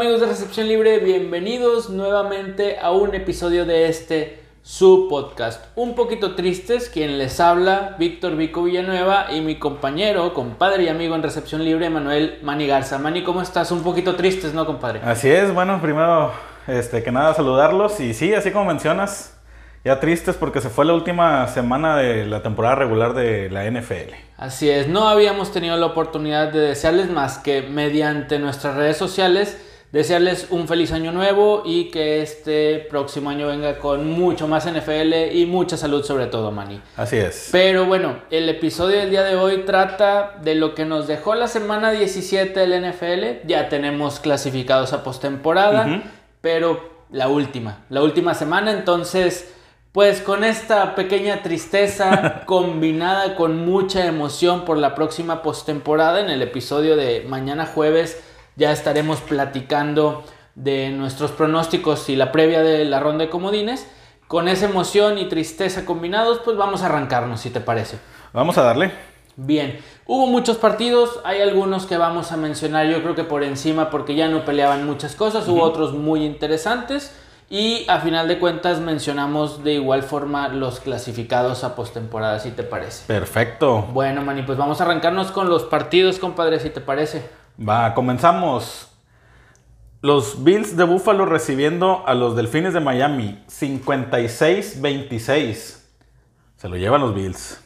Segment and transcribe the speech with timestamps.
[0.00, 5.66] amigos de Recepción Libre, bienvenidos nuevamente a un episodio de este su podcast.
[5.76, 11.14] Un poquito tristes, quien les habla, Víctor Vico Villanueva y mi compañero, compadre y amigo
[11.16, 12.96] en Recepción Libre, Manuel Mani Garza.
[12.96, 13.72] Mani, ¿cómo estás?
[13.72, 15.02] Un poquito tristes, ¿no, compadre?
[15.04, 16.32] Así es, bueno, primero
[16.66, 19.38] este, que nada saludarlos y sí, así como mencionas,
[19.84, 24.14] ya tristes porque se fue la última semana de la temporada regular de la NFL.
[24.38, 29.66] Así es, no habíamos tenido la oportunidad de desearles más que mediante nuestras redes sociales,
[29.92, 35.32] desearles un feliz año nuevo y que este próximo año venga con mucho más NFL
[35.32, 36.80] y mucha salud sobre todo, Manny.
[36.96, 37.48] Así es.
[37.50, 41.48] Pero bueno, el episodio del día de hoy trata de lo que nos dejó la
[41.48, 43.46] semana 17 del NFL.
[43.46, 46.02] Ya tenemos clasificados a postemporada,
[46.40, 49.52] pero la última, la última semana, entonces
[49.92, 56.42] pues con esta pequeña tristeza combinada con mucha emoción por la próxima postemporada, en el
[56.42, 58.22] episodio de mañana jueves
[58.60, 60.22] ya estaremos platicando
[60.54, 63.90] de nuestros pronósticos y la previa de la ronda de comodines.
[64.28, 67.98] Con esa emoción y tristeza combinados, pues vamos a arrancarnos, si te parece.
[68.34, 68.92] Vamos a darle.
[69.36, 73.88] Bien, hubo muchos partidos, hay algunos que vamos a mencionar yo creo que por encima
[73.88, 77.16] porque ya no peleaban muchas cosas, hubo otros muy interesantes.
[77.48, 82.62] Y a final de cuentas mencionamos de igual forma los clasificados a postemporada, si te
[82.62, 83.06] parece.
[83.06, 83.88] Perfecto.
[83.92, 87.39] Bueno, Mani, pues vamos a arrancarnos con los partidos, compadre, si te parece.
[87.60, 88.88] Va, comenzamos.
[90.00, 93.38] Los Bills de Buffalo recibiendo a los Delfines de Miami.
[93.48, 95.82] 56-26.
[96.56, 97.62] Se lo llevan los Bills.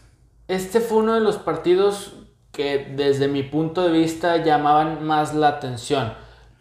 [0.48, 2.14] Este fue uno de los partidos
[2.50, 6.12] que desde mi punto de vista llamaban más la atención.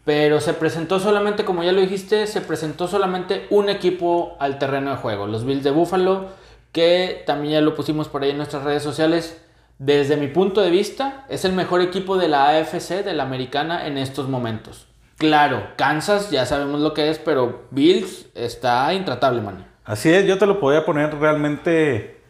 [0.06, 4.92] Pero se presentó solamente, como ya lo dijiste, se presentó solamente un equipo al terreno
[4.92, 6.28] de juego, los Bills de Buffalo,
[6.72, 9.43] que también ya lo pusimos por ahí en nuestras redes sociales.
[9.80, 13.88] Desde mi punto de vista, es el mejor equipo de la AFC, de la americana,
[13.88, 14.88] en estos momentos.
[15.18, 19.66] Claro, Kansas ya sabemos lo que es, pero Bills está intratable, man.
[19.86, 22.22] Así es, yo te lo podía poner realmente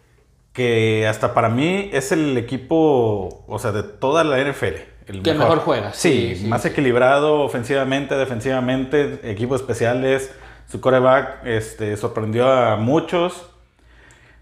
[0.53, 5.34] que hasta para mí es el equipo, o sea, de toda la NFL el que
[5.34, 5.94] mejor, juega.
[5.94, 10.34] Sí, más equilibrado ofensivamente, defensivamente, equipos especiales.
[10.70, 13.50] Su coreback este, sorprendió a muchos.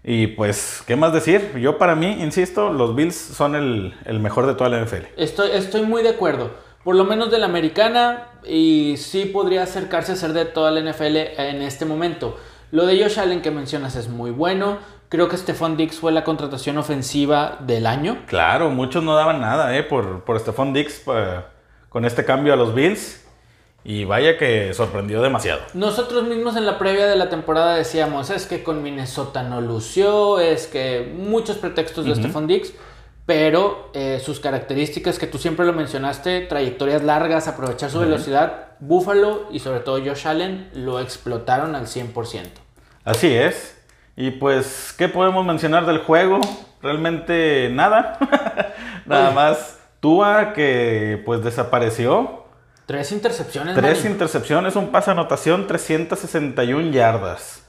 [0.04, 1.56] Y pues, ¿qué más decir?
[1.58, 5.06] Yo para mí, insisto, los Bills son el, mejor de toda la NFL.
[5.16, 6.50] Estoy, estoy muy de acuerdo.
[6.82, 10.80] Por lo menos de la americana y sí podría acercarse a ser de toda la
[10.80, 12.36] NFL en este momento.
[12.72, 14.78] Lo de Josh Allen que mencionas es muy bueno.
[15.08, 18.22] Creo que Stephon Dix fue la contratación ofensiva del año.
[18.26, 21.04] Claro, muchos no daban nada eh, por, por Stephon Dix
[21.90, 23.22] con este cambio a los Bills.
[23.84, 25.62] Y vaya que sorprendió demasiado.
[25.74, 30.38] Nosotros mismos en la previa de la temporada decíamos, es que con Minnesota no lució,
[30.38, 32.72] es que muchos pretextos de Stephon Dix,
[33.26, 39.48] pero eh, sus características que tú siempre lo mencionaste, trayectorias largas, aprovechar su velocidad, Buffalo
[39.50, 42.46] y sobre todo Josh Allen lo explotaron al 100%.
[43.04, 43.78] Así es.
[44.16, 46.40] Y pues, ¿qué podemos mencionar del juego?
[46.82, 48.18] Realmente nada.
[49.06, 52.41] nada más Tua que pues desapareció.
[52.92, 53.74] Tres intercepciones.
[53.74, 57.66] Tres intercepciones, un pase anotación, 361 yardas.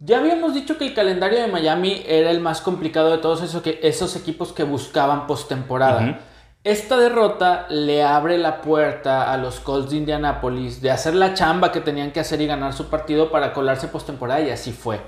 [0.00, 3.62] Ya habíamos dicho que el calendario de Miami era el más complicado de todos esos,
[3.66, 6.20] esos equipos que buscaban postemporada.
[6.64, 11.70] Esta derrota le abre la puerta a los Colts de Indianapolis de hacer la chamba
[11.70, 15.02] que tenían que hacer y ganar su partido para colarse postemporada y así fue.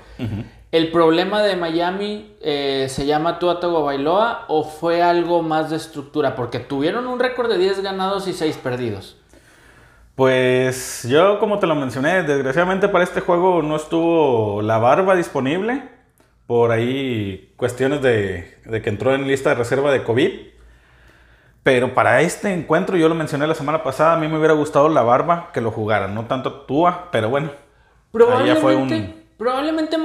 [0.71, 6.35] ¿El problema de Miami eh, se llama Tua Bailoa o fue algo más de estructura?
[6.35, 9.15] Porque tuvieron un récord de 10 ganados y 6 perdidos.
[10.15, 15.89] Pues yo, como te lo mencioné, desgraciadamente para este juego no estuvo la barba disponible.
[16.47, 20.31] Por ahí cuestiones de, que entró en lista de reserva de COVID.
[21.63, 24.87] Pero para este encuentro, yo lo mencioné la semana pasada, a mí me hubiera gustado
[24.87, 27.49] la barba que lo jugara, no tanto Tua, pero bueno.
[28.11, 29.97] Probablemente, probablemente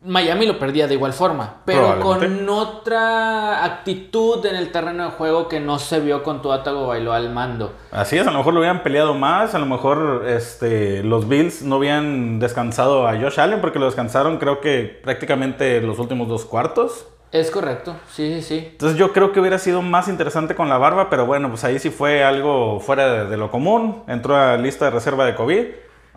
[0.00, 5.48] Miami lo perdía de igual forma, pero con otra actitud en el terreno de juego
[5.48, 7.74] que no se vio con Tua Tagovailoa al mando.
[7.90, 11.62] Así es, a lo mejor lo hubieran peleado más, a lo mejor este, los Bills
[11.62, 16.44] no habían descansado a Josh Allen porque lo descansaron creo que prácticamente los últimos dos
[16.44, 17.08] cuartos.
[17.32, 18.68] Es correcto, sí, sí, sí.
[18.70, 21.78] Entonces yo creo que hubiera sido más interesante con la barba, pero bueno, pues ahí
[21.78, 24.04] sí fue algo fuera de, lo común.
[24.06, 25.64] Entró a lista de reserva de COVID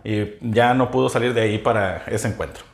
[0.06, 2.71] y ya no pudo salir de ahí para ese encuentro.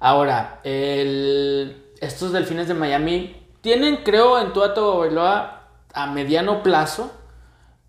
[0.00, 7.12] Ahora, el, estos delfines de Miami tienen, creo, en Tuato Bailoa a mediano plazo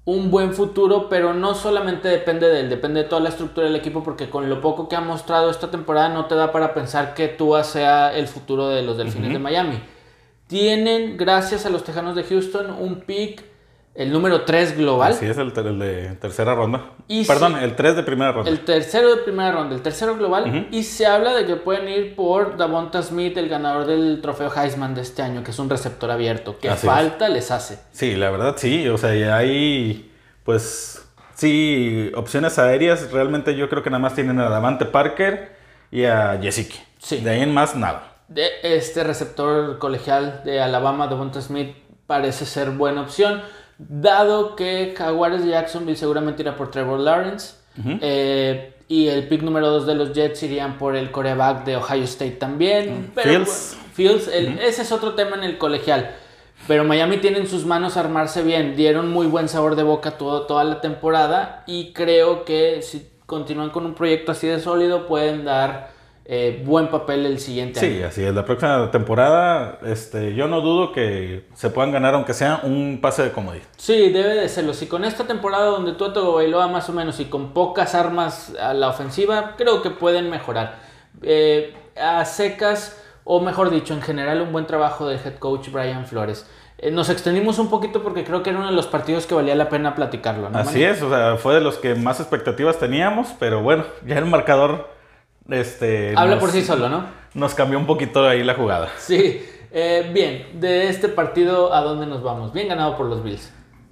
[0.03, 3.75] un buen futuro, pero no solamente depende de él, depende de toda la estructura del
[3.75, 7.13] equipo, porque con lo poco que ha mostrado esta temporada no te da para pensar
[7.13, 9.79] que Tua sea el futuro de los Delfines de Miami.
[10.47, 13.43] Tienen, gracias a los Tejanos de Houston, un pick
[13.93, 15.13] el número 3 global.
[15.15, 16.91] Sí, es el, de tercera ronda.
[17.27, 18.49] Perdón, el 3 de primera ronda.
[18.49, 20.67] El tercero de primera ronda, el tercero global.
[20.71, 24.95] Y se habla de que pueden ir por Davonta Smith, el ganador del trofeo Heisman
[24.95, 26.57] de este año, que es un receptor abierto.
[26.57, 27.79] Que falta les hace.
[27.91, 28.87] Sí, la verdad sí.
[28.87, 30.09] O sea, ya hay,
[30.45, 31.05] pues,
[31.35, 33.11] sí, opciones aéreas.
[33.11, 35.53] Realmente yo creo que nada más tienen a Davante Parker
[35.91, 36.77] y a Jessica.
[36.97, 37.17] Sí.
[37.17, 38.13] De ahí en más, nada.
[38.29, 41.75] De este receptor colegial de Alabama, Davonta Smith,
[42.07, 43.41] parece ser buena opción
[43.89, 47.55] dado que Jaguares de Jacksonville seguramente irá por Trevor Lawrence.
[48.01, 52.03] Eh, y el pick número 2 de los Jets irían por el coreback de Ohio
[52.03, 53.11] State también.
[53.15, 53.77] Fields.
[53.93, 56.11] Fields Ese es otro tema en el colegial.
[56.67, 58.75] Pero Miami tiene en sus manos armarse bien.
[58.75, 61.63] Dieron muy buen sabor de boca todo, toda la temporada.
[61.65, 65.91] Y creo que si continúan con un proyecto así de sólido, pueden dar
[66.33, 67.89] eh, buen papel el siguiente año.
[67.89, 68.33] Sí, así es.
[68.33, 73.21] La próxima temporada, este, yo no dudo que se puedan ganar, aunque sea un pase
[73.21, 73.65] de comodidad.
[73.75, 74.73] Sí, debe de serlo.
[74.73, 78.73] Si con esta temporada donde Tuato Bailoa más o menos y con pocas armas a
[78.73, 80.79] la ofensiva, creo que pueden mejorar.
[81.21, 86.05] Eh, a secas, o mejor dicho, en general, un buen trabajo del head coach Brian
[86.05, 86.49] Flores.
[86.77, 89.55] Eh, nos extendimos un poquito porque creo que era uno de los partidos que valía
[89.55, 90.49] la pena platicarlo.
[90.53, 94.27] Así es, o sea, fue de los que más expectativas teníamos, pero bueno, ya el
[94.27, 95.00] marcador
[95.53, 97.05] este, Habla por sí solo, ¿no?
[97.33, 98.89] Nos cambió un poquito ahí la jugada.
[98.97, 99.41] Sí.
[99.73, 102.51] Eh, bien, de este partido, ¿a dónde nos vamos?
[102.51, 103.51] Bien ganado por los Bills.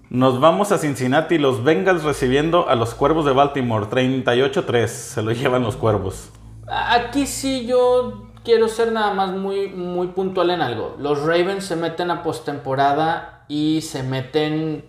[0.10, 3.86] Nos vamos a Cincinnati, los Bengals recibiendo a los Cuervos de Baltimore.
[3.86, 6.32] 38-3, se lo llevan los Cuervos.
[6.68, 10.96] Aquí sí yo quiero ser nada más muy, muy puntual en algo.
[11.00, 14.84] Los Ravens se meten a postemporada y se meten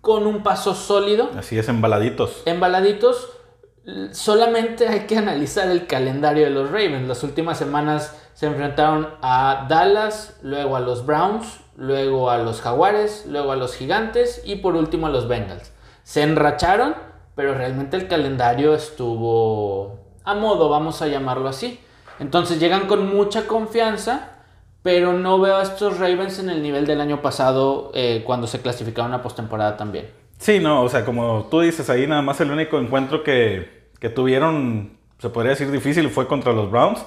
[0.00, 1.30] con un paso sólido.
[1.36, 2.42] Así es, embaladitos.
[2.46, 3.28] Embaladitos
[4.10, 7.06] Solamente hay que analizar el calendario de los Ravens.
[7.06, 13.26] Las últimas semanas se enfrentaron a Dallas, luego a los Browns, luego a los Jaguares,
[13.28, 15.72] luego a los Gigantes y por último a los Bengals.
[16.02, 16.96] Se enracharon,
[17.36, 21.78] pero realmente el calendario estuvo a modo, vamos a llamarlo así.
[22.18, 24.30] Entonces llegan con mucha confianza,
[24.82, 28.60] pero no veo a estos Ravens en el nivel del año pasado eh, cuando se
[28.60, 30.25] clasificaron a postemporada también.
[30.38, 34.08] Sí, no, o sea, como tú dices, ahí nada más el único encuentro que, que
[34.08, 37.04] tuvieron, se podría decir difícil, fue contra los Browns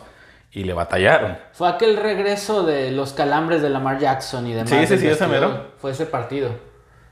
[0.52, 1.38] y le batallaron.
[1.54, 4.70] Fue aquel regreso de los calambres de Lamar Jackson y demás.
[4.70, 5.72] Sí, sí, sí, ese mero.
[5.78, 6.52] Fue ese partido.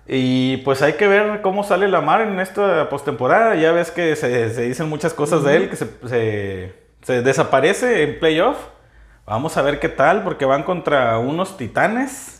[0.07, 3.55] Y pues hay que ver cómo sale Lamar en esta postemporada.
[3.55, 6.73] Ya ves que se, dicen muchas cosas de él, que se,
[7.03, 8.57] se, desaparece en playoff.
[9.25, 12.36] Vamos a ver qué tal, porque van contra unos titanes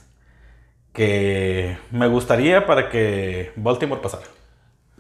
[0.98, 4.24] que me gustaría para que Baltimore pasara.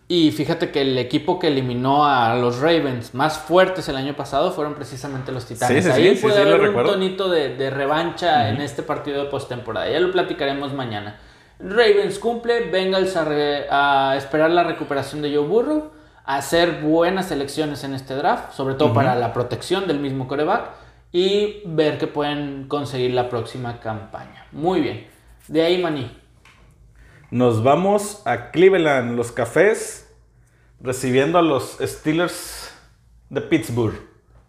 [0.08, 4.52] Y fíjate que el equipo que eliminó a los Ravens más fuertes el año pasado
[4.52, 5.88] fueron precisamente los Titanes.
[5.88, 9.90] Ahí puede haber un tonito de, revancha en este partido de postemporada.
[9.90, 11.20] Ya lo platicaremos mañana.
[11.60, 15.90] Ravens cumple, Bengals a, a, esperar la recuperación de Joe Burrow,
[16.26, 20.70] a hacer buenas elecciones en este draft, sobre todo para la protección del mismo coreback,
[21.12, 24.46] y ver que pueden conseguir la próxima campaña.
[24.52, 25.17] Muy bien.
[25.48, 26.12] De ahí, Maní.
[27.32, 30.14] Nos vamos a Cleveland, los cafés,
[30.80, 32.74] recibiendo a los Steelers
[33.30, 33.96] de Pittsburgh.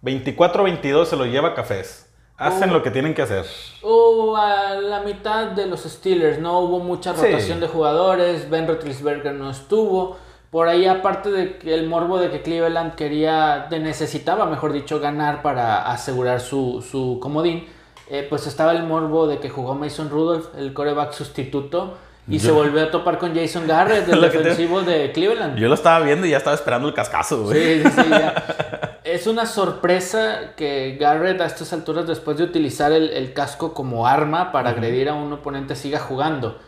[0.02, 2.08] 24-22 se lo lleva cafés.
[2.36, 2.74] Hacen oh.
[2.74, 3.44] lo que tienen que hacer.
[3.82, 8.48] O a la mitad de los Steelers, no hubo mucha rotación de jugadores.
[8.48, 10.16] Ben Roethlisberger no estuvo.
[10.50, 15.42] Por ahí, aparte de que el morbo de que Cleveland quería, necesitaba, mejor dicho, ganar
[15.42, 17.66] para asegurar su, su comodín,
[18.10, 21.96] eh, pues estaba el morbo de que jugó Mason Rudolph, el coreback sustituto
[22.28, 25.58] y se volvió a topar con Jason Garrett, el defensivo de Cleveland.
[25.58, 27.82] Yo lo estaba viendo y ya estaba esperando el cascazo, güey.
[27.82, 28.10] Sí, sí, sí.
[29.04, 34.52] es una sorpresa que Garrett a estas alturas, después de utilizar el, casco como arma
[34.52, 36.58] para agredir a un oponente, siga jugando.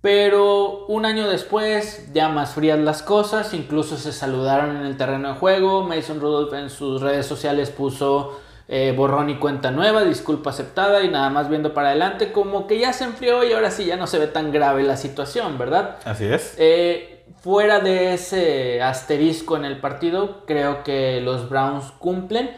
[0.00, 5.28] Pero un año después, ya más frías las cosas, incluso se saludaron en el terreno
[5.28, 5.84] de juego.
[5.84, 11.08] Mason Rudolph en sus redes sociales puso eh, borrón y cuenta nueva, disculpa aceptada y
[11.08, 14.06] nada más viendo para adelante, como que ya se enfrió y ahora sí ya no
[14.06, 15.96] se ve tan grave la situación, ¿verdad?
[16.04, 16.54] Así es.
[16.58, 22.50] Eh, fuera de ese asterisco en el partido, creo que los Browns cumplen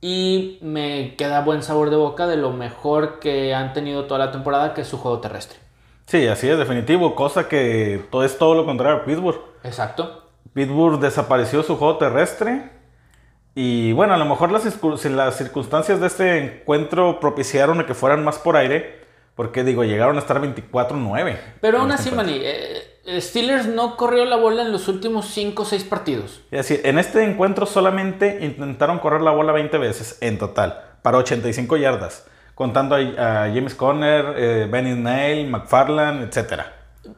[0.00, 4.32] y me queda buen sabor de boca de lo mejor que han tenido toda la
[4.32, 5.58] temporada, que es su juego terrestre.
[6.06, 9.40] Sí, así es, definitivo, cosa que todo es todo lo contrario a Pittsburgh.
[9.62, 10.24] Exacto.
[10.52, 12.70] Pittsburgh desapareció su juego terrestre
[13.54, 14.64] y bueno, a lo mejor las,
[15.04, 19.04] las circunstancias de este encuentro propiciaron a que fueran más por aire,
[19.36, 21.38] porque digo, llegaron a estar 24-9.
[21.60, 25.64] Pero aún así, Manny, eh, Steelers no corrió la bola en los últimos 5 o
[25.64, 26.40] 6 partidos.
[26.50, 31.18] Es decir, en este encuentro solamente intentaron correr la bola 20 veces en total, para
[31.18, 36.62] 85 yardas, contando a, James Conner, eh, Benny Nail, McFarland, etc.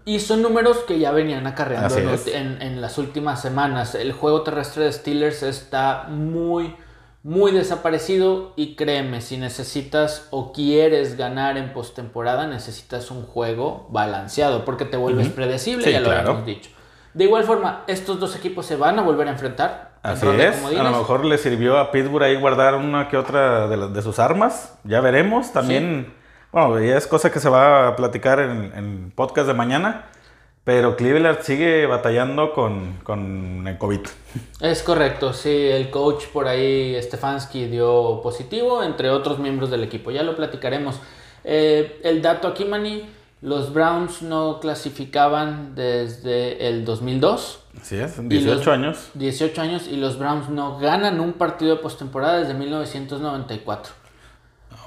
[0.05, 3.95] Y son números que ya venían acarreando en, en- las últimas semanas.
[3.95, 6.75] El juego terrestre de Steelers está muy,
[7.23, 8.52] muy desaparecido.
[8.57, 14.97] Y créeme, si necesitas o quieres ganar en postemporada, necesitas un juego balanceado porque te
[14.97, 16.21] vuelves predecible, Sí, ya lo claro.
[16.31, 16.71] habíamos dicho.
[17.14, 19.93] De igual forma, estos dos equipos se van a volver a enfrentar.
[20.05, 20.62] en Así es.
[20.64, 24.02] A lo mejor le sirvió a Pittsburgh ahí guardar una que otra de, las- de
[24.02, 24.78] sus armas.
[24.85, 25.52] Ya veremos.
[25.52, 26.12] También,
[26.67, 30.07] bueno, ya es cosa que se va a platicar en en podcast de mañana.
[30.65, 34.01] Pero Cleveland sigue batallando con, con el COVID.
[34.61, 40.11] Es correcto, sí, el coach por ahí, Stefanski, dio positivo, entre otros miembros del equipo.
[40.11, 40.99] Ya lo platicaremos.
[41.45, 43.09] Eh, el dato aquí, Manny,
[43.43, 47.61] los Browns no clasificaban desde el 2002.
[47.81, 49.11] Así es, Y 18 los- años.
[49.15, 53.93] 18 años y los Browns no ganan un partido de postemporada desde 1994.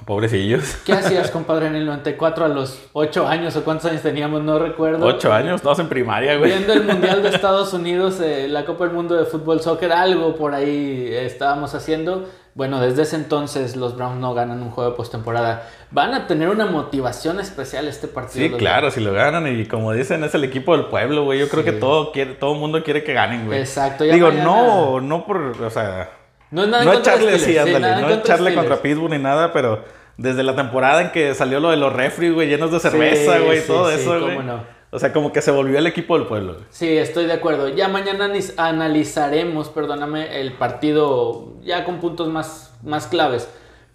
[0.04, 0.76] Pobrecillos.
[0.84, 4.42] ¿Qué hacías, compadre, en el 94 a los 8 años o cuántos años teníamos?
[4.42, 5.04] No recuerdo.
[5.06, 6.50] 8 años, todos en primaria, güey.
[6.50, 10.34] Viendo el Mundial de Estados Unidos, eh, la Copa del Mundo de Fútbol Soccer, algo
[10.36, 12.28] por ahí estábamos haciendo.
[12.54, 15.68] Bueno, desde ese entonces los Browns no ganan un juego de postemporada.
[15.92, 18.48] Van a tener una motivación especial este partido.
[18.48, 21.38] Sí, claro, si lo ganan y como dicen, es el equipo del pueblo, güey.
[21.38, 23.60] Yo creo que todo quiere, todo el mundo quiere que ganen, güey.
[23.60, 26.10] Exacto, ya Digo, mañana- no, no por, o sea,
[26.50, 28.56] No es nada en no contra echarle, sí, nada no contra echarle Steelers.
[28.56, 29.84] contra Pittsburgh ni nada, pero
[30.16, 33.44] desde la temporada en que salió lo de los refri, güey, llenos de cerveza, Sí,
[33.44, 34.46] güey, todo eso, cómo güey.
[34.46, 34.80] no.
[34.92, 36.64] O sea, como que se volvió el equipo del pueblo, güey.
[36.70, 37.68] Sí, estoy de acuerdo.
[37.68, 43.48] Ya mañana analizaremos, perdóname, el partido ya con puntos más, más claves.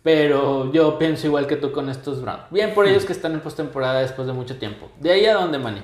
[0.04, 2.44] Pero yo pienso igual que tú con estos Browns.
[2.52, 4.90] Bien por ellos que están en postemporada después de mucho tiempo.
[5.00, 5.82] ¿De ahí a dónde, Manny?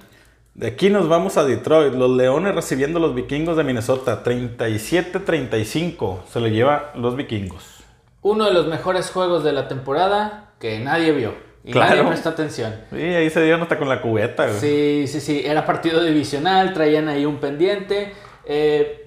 [0.54, 1.94] De aquí nos vamos a Detroit.
[1.94, 4.24] Los Leones recibiendo a los vikingos de Minnesota.
[4.24, 7.84] 37-35 se lo lleva los vikingos.
[8.22, 11.34] Uno de los mejores juegos de la temporada que nadie vio.
[11.64, 11.96] Y Claro.
[11.96, 12.74] nadie prestó atención.
[12.92, 14.60] Sí, ahí se dieron hasta con la cubeta, güey.
[14.60, 15.42] Sí, sí, sí.
[15.46, 18.14] Era partido divisional, traían ahí un pendiente.
[18.46, 19.01] Eh,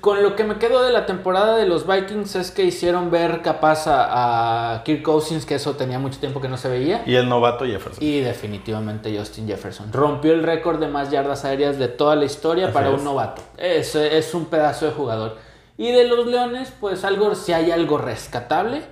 [0.00, 3.42] con lo que me quedo de la temporada de los Vikings es que hicieron ver
[3.42, 7.02] capaz a, a Kirk Cousins, que eso tenía mucho tiempo que no se veía.
[7.04, 8.02] Y el novato Jefferson.
[8.02, 9.92] Y definitivamente Justin Jefferson.
[9.92, 12.94] Rompió el récord de más yardas aéreas de toda la historia Así para es.
[12.98, 13.42] un novato.
[13.58, 15.36] Es, es un pedazo de jugador.
[15.76, 18.82] Y de los Leones, pues algo, si hay algo rescatable.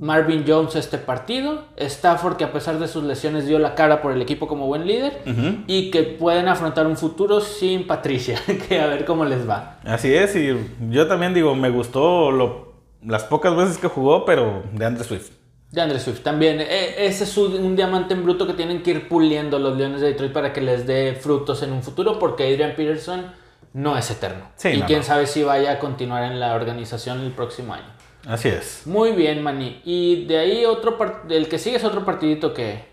[0.00, 1.64] Marvin Jones este partido.
[1.76, 4.86] Stafford que a pesar de sus lesiones dio la cara por el equipo como buen
[4.86, 5.20] líder.
[5.66, 8.38] Y que pueden afrontar un futuro sin Patricia.
[8.68, 9.78] que a ver cómo les va.
[9.84, 10.56] Así es, y
[10.90, 12.74] yo también digo, me gustó lo-
[13.04, 15.30] las pocas veces que jugó, pero de Andre Swift.
[15.70, 16.60] De Andre Swift también.
[16.60, 20.00] E- ese es un, un diamante en bruto que tienen que ir puliendo los Leones
[20.00, 23.26] de Detroit para que les dé frutos en un futuro, porque Adrian Peterson
[23.72, 24.44] no es eterno.
[24.56, 25.04] Sí, y no, quién no.
[25.04, 27.84] sabe si vaya a continuar en la organización el próximo año.
[28.26, 28.86] Así es.
[28.86, 29.80] Muy bien, Manny.
[29.84, 30.96] Y de ahí otro
[31.28, 32.84] el que sigue es otro partidito que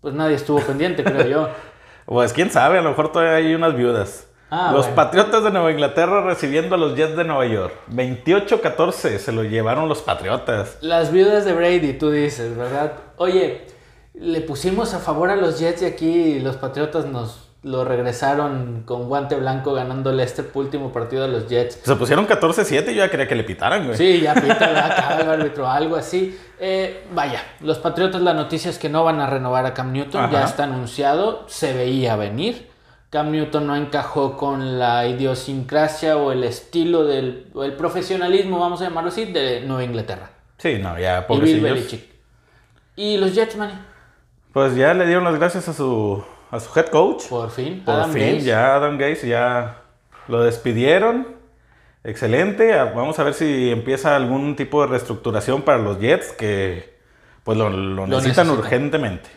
[0.00, 1.48] pues nadie estuvo pendiente, creo yo.
[2.06, 4.28] Pues quién sabe, a lo mejor todavía hay unas viudas.
[4.50, 4.96] Ah, los bueno.
[4.96, 7.74] Patriotas de Nueva Inglaterra recibiendo a los Jets de Nueva York.
[7.90, 10.76] 28-14 se lo llevaron los Patriotas.
[10.82, 12.92] Las viudas de Brady, tú dices, ¿verdad?
[13.16, 13.62] Oye,
[14.12, 19.08] le pusimos a favor a los Jets y aquí los Patriotas nos lo regresaron con
[19.08, 21.80] guante blanco ganándole este último partido a los Jets.
[21.82, 23.96] Se pusieron 14-7 y yo ya quería que le pitaran, güey.
[23.96, 26.38] Sí, ya pita acá el árbitro, algo así.
[26.60, 30.30] Eh, vaya, los Patriotas, la noticia es que no van a renovar a Cam Newton,
[30.30, 32.68] ya está anunciado, se veía venir.
[33.08, 38.82] Cam Newton no encajó con la idiosincrasia o el estilo del o el profesionalismo, vamos
[38.82, 40.30] a llamarlo así, de Nueva Inglaterra.
[40.58, 41.62] Sí, no, ya Y Bill pobrecillos.
[41.62, 42.04] Belichick.
[42.96, 43.86] Y los Jets, man,
[44.52, 47.24] Pues ya le dieron las gracias a su, a su head coach.
[47.28, 47.82] por fin.
[47.84, 49.82] Por Adam fin, ya Adam Gates ya
[50.28, 51.28] lo despidieron.
[52.04, 52.74] Excelente.
[52.94, 56.94] Vamos a ver si empieza algún tipo de reestructuración para los Jets que
[57.44, 58.50] pues lo, lo necesitan necesitan.
[58.50, 59.30] urgentemente.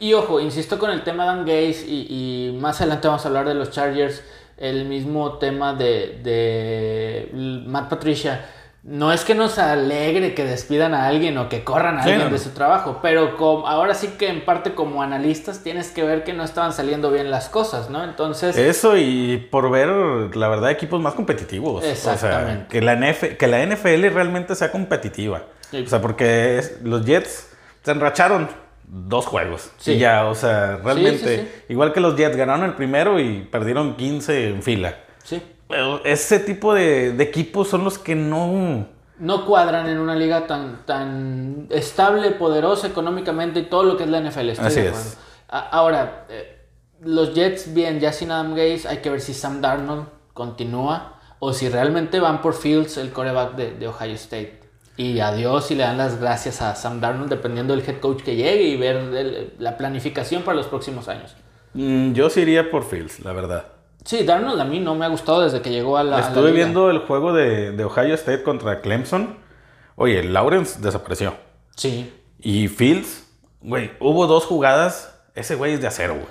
[0.00, 3.28] Y ojo, insisto con el tema de Adam Gaze y, y más adelante vamos a
[3.28, 4.24] hablar de los Chargers,
[4.56, 7.30] el mismo tema de, de
[7.66, 8.44] Matt Patricia.
[8.90, 12.28] No es que nos alegre que despidan a alguien o que corran a Sí, alguien
[12.28, 12.32] no.
[12.32, 16.24] de su trabajo, pero com- ahora sí que en parte como analistas tienes que ver
[16.24, 18.02] que no estaban saliendo bien las cosas, ¿no?
[18.02, 19.88] Entonces, Eso y por ver,
[20.34, 21.84] la verdad, equipos más competitivos.
[21.84, 22.50] Exactamente.
[22.54, 25.42] O sea, que la, NF que la NFL realmente sea competitiva.
[25.70, 25.82] Sí.
[25.84, 27.50] O sea, porque es- los Jets
[27.82, 28.48] se enracharon
[28.86, 29.70] dos juegos.
[29.76, 29.92] Sí.
[29.92, 31.62] Y ya, o sea, realmente, sí, sí.
[31.68, 34.94] igual que los Jets, ganaron el primero y perdieron 15 en fila.
[35.24, 35.42] sí,
[36.04, 38.86] ese tipo de, de equipos son los que no...
[39.18, 44.08] no cuadran en una liga tan, tan estable, poderosa económicamente y todo lo que es
[44.10, 44.50] la NFL.
[44.50, 45.18] Estoy Así de es.
[45.48, 46.58] Ahora, eh,
[47.02, 51.52] los Jets, bien, ya sin Adam Gaze, hay que ver si Sam Darnold continúa o
[51.52, 54.60] si realmente van por Fields, el coreback de, de Ohio State.
[54.96, 58.34] Y adiós y le dan las gracias a Sam Darnold dependiendo del head coach que
[58.34, 61.36] llegue y ver el- la planificación para los próximos años.
[61.74, 63.66] Mm, yo sí iría por Fields, la verdad.
[64.08, 66.16] Sí, Darnold a mí no me ha gustado desde que llegó a la.
[66.16, 69.36] a la Estuve viendo el juego de, de Ohio State contra Clemson.
[69.96, 71.34] Oye, Lawrence desapareció.
[71.76, 72.10] Sí.
[72.40, 73.28] Y Fields,
[73.60, 75.14] güey, hubo dos jugadas.
[75.34, 76.26] Ese güey es de acero, güey.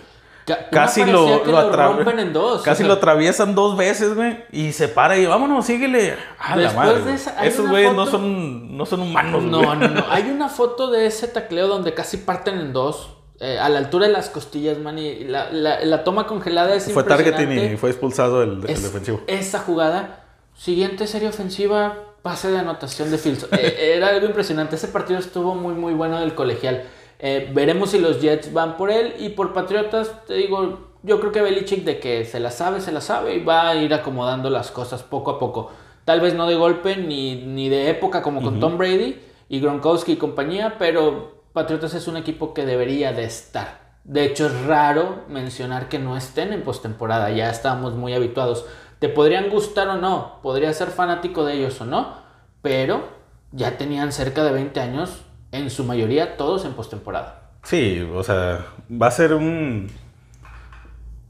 [0.48, 2.63] Ca- Casi lo, lo lo en dos.
[2.63, 4.43] Casi o sea, lo atraviesan dos veces, güey.
[4.51, 6.15] Y se para y vámonos, síguele.
[6.39, 7.03] A la Después madre.
[7.03, 10.05] de esa, Esos güeyes no son, no son humanos, No, no, no.
[10.10, 13.17] Hay una foto de ese tacleo donde casi parten en dos.
[13.39, 14.98] Eh, a la altura de las costillas, man.
[15.00, 19.22] Y la, la- la toma congelada es Fue targeting y fue expulsado el, defensivo.
[19.27, 20.24] Esa jugada,
[20.56, 23.48] siguiente serie ofensiva, pase de anotación de Fields.
[23.51, 24.75] Eh, era algo impresionante.
[24.75, 26.84] Ese partido estuvo muy, muy bueno del colegial.
[27.20, 29.13] Eh, veremos si los Jets van por él.
[29.20, 32.91] Y por Patriotas, te digo, yo creo que Belichick de que se la sabe, se
[32.91, 35.72] la sabe y va a ir acomodando las cosas poco a poco.
[36.06, 40.13] Tal vez no de golpe ni, ni de época como con Tom Brady y Gronkowski
[40.13, 43.80] y compañía, pero Patriotas es un equipo que debería de estar.
[44.04, 47.32] De hecho, es raro mencionar que no estén en postemporada.
[47.32, 48.68] Ya estamos muy habituados.
[49.00, 52.14] Te podrían gustar o no, podría ser fanático de ellos o no,
[52.62, 53.08] pero
[53.52, 57.42] ya tenían cerca de 20 años, en su mayoría todos en postemporada.
[57.64, 59.90] Sí, o sea, va a ser un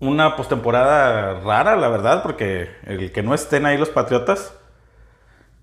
[0.01, 4.53] una postemporada rara, la verdad, porque el que no estén ahí los Patriotas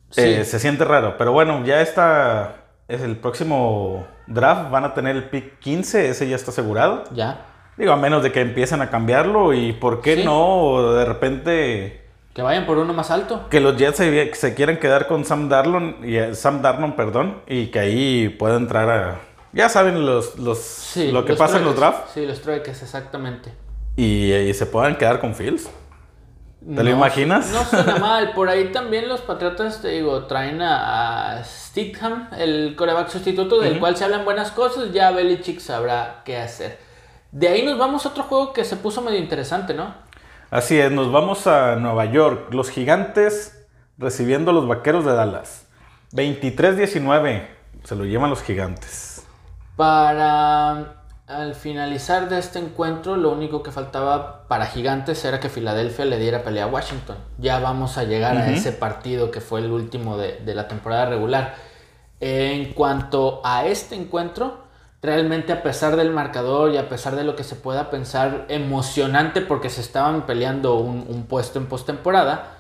[0.09, 0.23] Sí.
[0.23, 1.16] eh, se siente raro.
[1.18, 6.28] Pero bueno, ya está, es el próximo draft, van a tener el pick 15, ese
[6.28, 7.04] ya está asegurado.
[7.12, 10.24] Ya, Digo, a menos de que empiecen a cambiarlo y por qué Sí.
[10.24, 12.00] no de repente
[12.32, 13.48] que vayan por uno más alto.
[13.50, 17.40] que los Jets se, se quieran quedar con Sam Darnold, y, eh, Sam Darnold, perdón,
[17.48, 19.20] y que ahí pueda entrar a...
[19.52, 23.50] Ya saben los, los, Sí, lo que pasa en los drafts Sí, los trueques, exactamente.
[23.96, 25.68] y, y se puedan quedar con Fields.
[26.73, 27.47] ¿Te lo No, imaginas?
[27.47, 28.33] No suena mal.
[28.33, 33.78] Por ahí también los Patriotas, te digo, traen a, a Stidham, el coreback sustituto, del
[33.78, 34.93] cual se hablan buenas cosas.
[34.93, 36.78] Ya Belichick sabrá qué hacer.
[37.32, 39.95] De ahí nos vamos a otro juego que se puso medio interesante, ¿no?
[40.50, 42.52] Así es, nos vamos a Nueva York.
[42.52, 43.67] Los gigantes
[43.99, 45.67] recibiendo a los vaqueros de Dallas.
[46.12, 47.49] 23-19
[47.82, 49.26] se lo llevan los gigantes.
[49.76, 56.04] Para al finalizar de este encuentro, lo único que faltaba para Gigantes era que Filadelfia
[56.04, 57.17] le diera pelea a Washington.
[57.39, 61.06] Ya vamos a llegar a ese partido que fue el último de, de la temporada
[61.06, 61.54] regular.
[62.21, 64.65] En cuanto a este encuentro,
[65.00, 69.41] realmente a pesar del marcador y a pesar de lo que se pueda pensar emocionante
[69.41, 72.53] porque se estaban peleando un, un puesto en postemporada,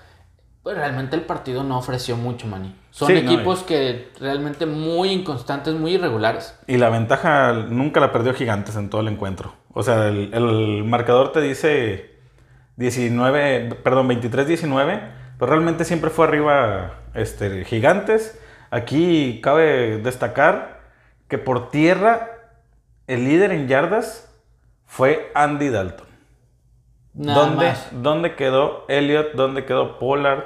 [0.64, 2.74] pues realmente el partido no ofreció mucho, Manny.
[2.90, 6.58] Son Sí, no, equipos que realmente muy inconstantes, muy irregulares.
[6.66, 9.54] Y la ventaja nunca la perdió Gigantes en todo el encuentro.
[9.74, 12.16] O sea, el, el marcador te dice
[12.76, 15.02] 19, perdón, 23-19,
[15.38, 18.40] pero realmente siempre fue arriba este, Gigantes.
[18.70, 20.80] Aquí cabe destacar
[21.28, 22.30] que por tierra
[23.06, 24.34] el líder en yardas
[24.86, 26.13] fue Andy Dalton.
[27.14, 27.88] Nada ¿Dónde, más.
[27.90, 29.32] ¿Dónde quedó Elliot?
[29.34, 30.44] ¿Dónde quedó Pollard?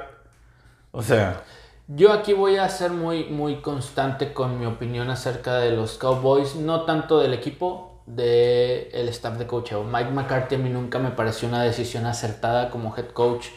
[0.91, 1.43] O sea,
[1.87, 6.55] Yo aquí voy a ser muy, muy constante con mi opinión acerca de los Cowboys,
[6.55, 9.83] no tanto del equipo, del el staff de coacheo.
[9.83, 13.47] Mike McCarthy a mí nunca me pareció una decisión acertada como head coach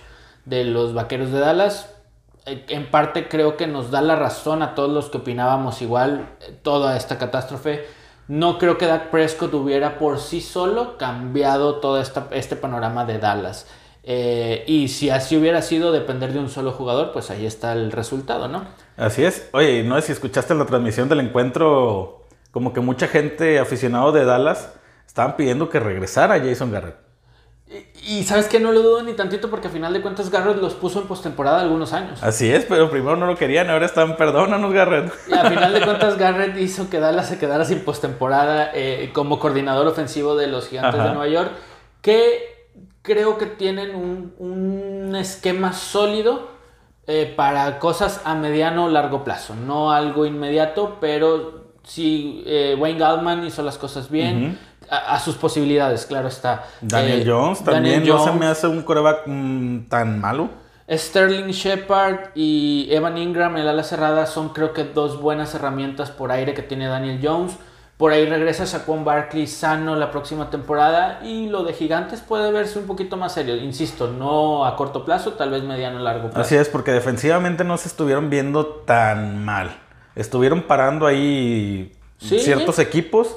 [0.47, 1.95] de los Vaqueros de Dallas.
[2.47, 6.37] Eh, En parte creo que nos da la razón a todos los que opinábamos igual
[6.41, 7.85] eh, toda esta catástrofe.
[8.29, 13.19] No creo que Dak Prescott hubiera por sí solo cambiado todo esta, este panorama de
[13.19, 13.67] Dallas.
[14.05, 17.93] Eh, y si así hubiera sido depender de un solo jugador, pues ahí está el
[17.93, 18.65] resultado, ¿no?
[18.97, 19.49] Así es.
[19.53, 24.25] Oye, no sé si escuchaste la transmisión del encuentro, como que mucha gente aficionado de
[24.25, 24.73] Dallas
[25.07, 27.12] estaban pidiendo que regresara Jason Garrett.
[28.05, 30.75] Y, sabes que no lo dudo ni tantito porque a final de cuentas Garrett los
[30.75, 32.23] puso en postemporada algunos años.
[32.23, 35.13] Así es, pero primero no lo querían, ahora están, perdónanos Garrett.
[35.29, 39.39] Y a final de cuentas Garrett hizo que Dallas se quedara sin postemporada eh, como
[39.39, 41.09] coordinador ofensivo de los Gigantes Ajá.
[41.09, 41.53] de Nueva York,
[42.03, 42.69] que
[43.03, 46.53] creo que tienen un, un esquema sólido
[47.09, 53.01] eh, para cosas a mediano o largo plazo, no algo inmediato, pero si eh, Wayne
[53.01, 54.57] Gallman hizo las cosas bien,
[54.93, 56.65] a, a sus posibilidades, claro está.
[56.83, 60.51] Daniel Eh, Jones también Daniel no se me hace un coreback mm, tan malo.
[60.91, 66.31] Sterling Shepard y Evan Ingram, el ala cerrada, son creo que dos buenas herramientas por
[66.31, 67.57] aire que tiene Daniel Jones.
[67.97, 72.79] Por ahí regresa Saquon Barkley sano la próxima temporada y lo de Gigantes puede verse
[72.79, 73.55] un poquito más serio.
[73.57, 76.41] Insisto, no a corto plazo, tal vez mediano o largo plazo.
[76.41, 79.77] Así es, porque defensivamente no se estuvieron viendo tan mal.
[80.17, 82.39] Estuvieron parando ahí Sí.
[82.41, 83.37] ciertos equipos,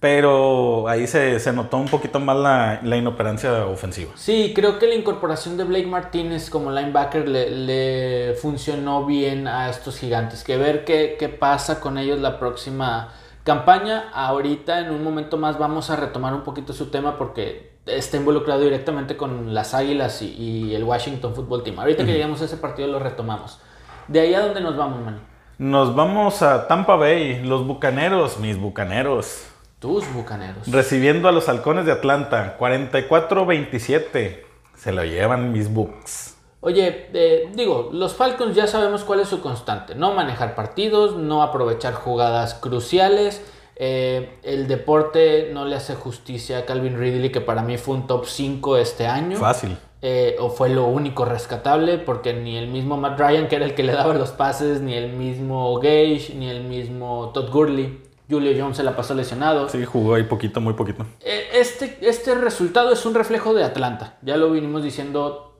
[0.00, 4.12] pero ahí se, se notó un poquito más la, la inoperancia ofensiva.
[4.14, 9.70] Sí, creo que la incorporación de Blake Martínez como linebacker le, le funcionó bien a
[9.70, 10.44] estos gigantes.
[10.44, 14.10] Que ver qué, qué pasa con ellos la próxima campaña.
[14.12, 18.60] Ahorita, en un momento más, vamos a retomar un poquito su tema porque está involucrado
[18.60, 21.78] directamente con las Águilas y, el Washington Football Team.
[21.78, 23.60] Ahorita que lleguemos a ese partido lo retomamos.
[24.08, 25.20] De ahí a dónde nos vamos, man.
[25.58, 29.46] Nos vamos a Tampa Bay, los Bucaneros, mis Bucaneros.
[29.86, 30.66] Tus Bucaneros.
[30.66, 34.42] Recibiendo a los Halcones de Atlanta, 44-27.
[34.74, 36.34] Se lo llevan mis Bucks.
[36.58, 39.94] Oye, eh, digo, los Falcons ya sabemos cuál es su constante.
[39.94, 43.44] No manejar partidos, no aprovechar jugadas cruciales.
[43.76, 48.08] Eh, el deporte no le hace justicia a Calvin Ridley, que para mí fue un
[48.08, 49.38] top 5 este año.
[49.38, 49.76] Fácil.
[50.02, 53.76] Eh, o fue lo único rescatable, porque ni el mismo Matt Ryan, que era el
[53.76, 58.05] que le daba los pases, ni el mismo Gage, ni el mismo Todd Gurley.
[58.28, 59.68] Julio Jones se la pasó lesionado.
[59.68, 61.06] Sí, jugó ahí poquito, muy poquito.
[61.20, 64.18] Eh, este, este resultado es un reflejo de Atlanta.
[64.22, 65.56] Ya lo vinimos diciendo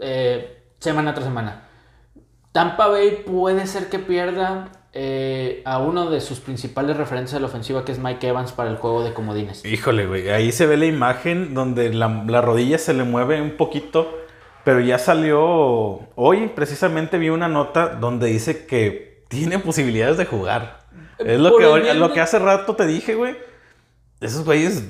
[0.79, 1.68] semana tras semana.
[2.52, 7.48] Tampa Bay puede ser que pierda eh, a uno de sus principales referentes de la
[7.48, 9.62] ofensiva, que es Mike Evans para el juego de comodines.
[9.62, 14.11] Híjole, güey, ahí se ve la imagen donde la, rodilla se le mueve un poquito,
[14.64, 20.79] pero ya salió, hoy precisamente vi una nota donde dice que tiene posibilidades de jugar.
[21.18, 23.37] Es lo, que, lo que hace rato te dije, güey.
[24.20, 24.85] Esos güeyes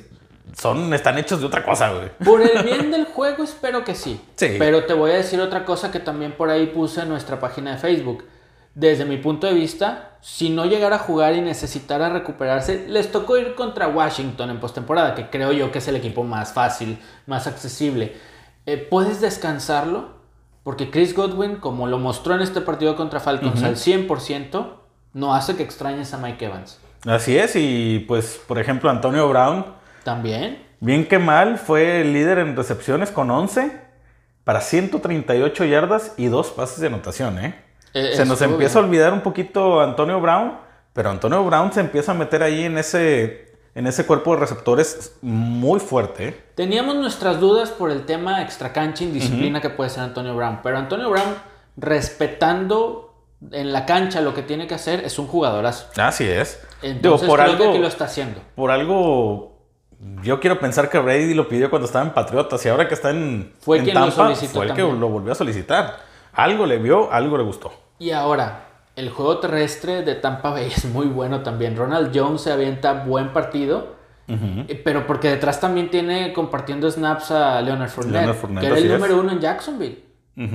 [0.57, 2.09] son, están hechos de otra cosa, güey.
[2.23, 4.21] Por el bien del juego espero que sí.
[4.35, 4.55] Sí.
[4.57, 7.71] Pero te voy a decir otra cosa que también por ahí puse en nuestra página
[7.71, 8.23] de Facebook
[8.77, 13.35] desde mi punto de vista, si no llegara a jugar y necesitara recuperarse, les tocó
[13.39, 17.47] ir contra Washington en postemporada, que creo yo que es el equipo más fácil, más
[17.47, 18.15] accesible.
[18.67, 20.17] Eh, ¿Puedes descansarlo?
[20.61, 24.67] Porque Chris Godwin, como lo mostró en este partido contra Falcons al 100%,
[25.13, 26.79] no hace que extrañes a Mike Evans.
[27.05, 29.65] Así es, y pues, por ejemplo, Antonio Brown.
[30.03, 30.63] También.
[30.79, 33.87] Bien que mal, fue el líder en recepciones con 11
[34.43, 37.55] para 138 yardas y dos pases de anotación, ¿eh?
[37.93, 40.57] Eh, se nos empieza a olvidar un poquito Antonio Brown,
[40.93, 45.17] pero Antonio Brown se empieza a meter ahí en ese, en ese cuerpo de receptores
[45.21, 46.27] muy fuerte.
[46.27, 46.43] ¿eh?
[46.55, 50.77] Teníamos nuestras dudas por el tema extra cancha indisciplina que puede ser Antonio Brown, pero
[50.77, 51.35] Antonio Brown,
[51.75, 53.06] respetando
[53.51, 55.87] en la cancha lo que tiene que hacer, es un jugadorazo.
[55.97, 56.61] Así es.
[56.81, 58.41] Entonces por algo, que lo está haciendo.
[58.55, 59.57] Por algo
[60.21, 63.09] yo quiero pensar que Brady lo pidió cuando estaba en Patriotas y ahora que está
[63.09, 65.97] en, fue quien Tampa, lo solicitó fue el que lo volvió a solicitar.
[66.33, 67.71] Algo le vio, algo le gustó.
[67.97, 71.75] Y ahora, el juego terrestre de Tampa Bay es muy bueno también.
[71.75, 73.97] Ronald Jones se avienta buen partido.
[74.29, 79.21] Eh, pero porque detrás también tiene compartiendo snaps a Leonard Fournette, que era el número
[79.21, 80.03] uno en Jacksonville.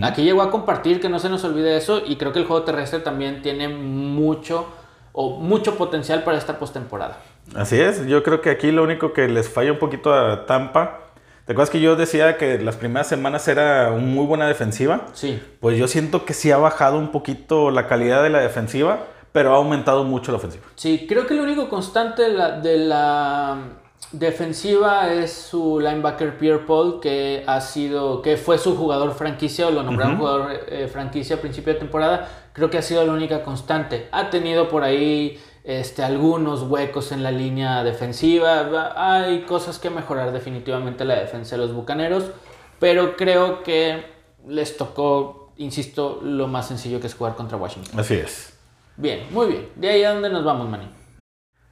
[0.02, 2.62] Aquí llegó a compartir, que no se nos olvide eso, y creo que el juego
[2.62, 4.66] terrestre también tiene mucho
[5.12, 7.18] o mucho potencial para esta postemporada.
[7.54, 11.02] Así es, yo creo que aquí lo único que les falla un poquito a Tampa
[11.44, 15.06] ¿Te acuerdas que yo decía que las primeras semanas era muy buena defensiva?
[15.12, 15.42] Sí.
[15.58, 19.00] Pues yo siento que sí ha bajado un poquito la calidad de la defensiva,
[19.32, 20.64] pero ha aumentado mucho la ofensiva.
[20.76, 23.56] Sí, creo que lo único constante de la,
[24.12, 29.70] defensiva es su linebacker Pierre Paul, que ha sido, que fue su jugador franquicia o
[29.70, 32.28] lo nombraron jugador eh, franquicia a principio de temporada.
[32.52, 34.08] Creo que ha sido la única constante.
[34.12, 38.92] Ha tenido por ahí este, algunos huecos en la línea defensiva.
[38.96, 42.24] Hay cosas que mejorar definitivamente la defensa de los Bucaneros,
[42.78, 44.04] pero creo que
[44.46, 47.98] les tocó, insisto, lo más sencillo que es jugar contra Washington.
[47.98, 48.58] Así es.
[48.96, 49.68] Bien, muy bien.
[49.76, 51.01] ¿De ahí a dónde nos vamos, Manny?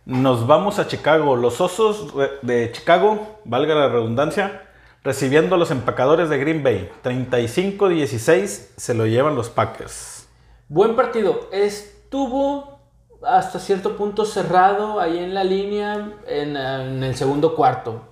[0.05, 1.37] Nos vamos a Chicago.
[1.37, 4.63] Los Osos de Chicago, valga la redundancia,
[5.05, 6.91] recibiendo a los empacadores de Green Bay.
[7.05, 10.29] 35-16 se lo llevan los Packers.
[10.69, 11.49] Buen partido.
[11.53, 12.81] Estuvo
[13.23, 18.07] hasta cierto punto cerrado ahí en la línea en, el segundo cuarto.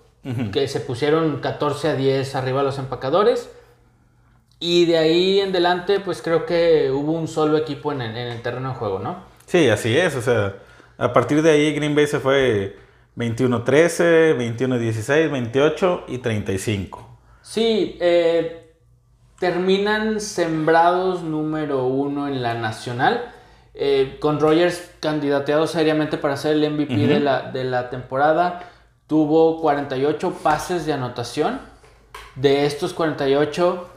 [0.53, 3.49] Que se pusieron 14 a 10 arriba los empacadores.
[4.61, 8.71] Y de ahí en adelante, pues creo que hubo un solo equipo en el, terreno
[8.71, 9.23] de juego, ¿no?
[9.47, 10.17] Sí, así es.
[10.17, 10.57] O sea,
[10.99, 12.77] a partir de ahí Green Bay se fue
[13.17, 17.19] 21-13, 21-16, 28 y 35.
[17.41, 18.75] Sí, eh,
[19.39, 23.33] terminan sembrados número uno en la nacional.
[23.75, 28.69] Eh, con Rogers candidateado seriamente para ser el MVP de, la, de la temporada,
[29.07, 31.61] tuvo 48 pases de anotación.
[32.35, 33.89] De estos 48,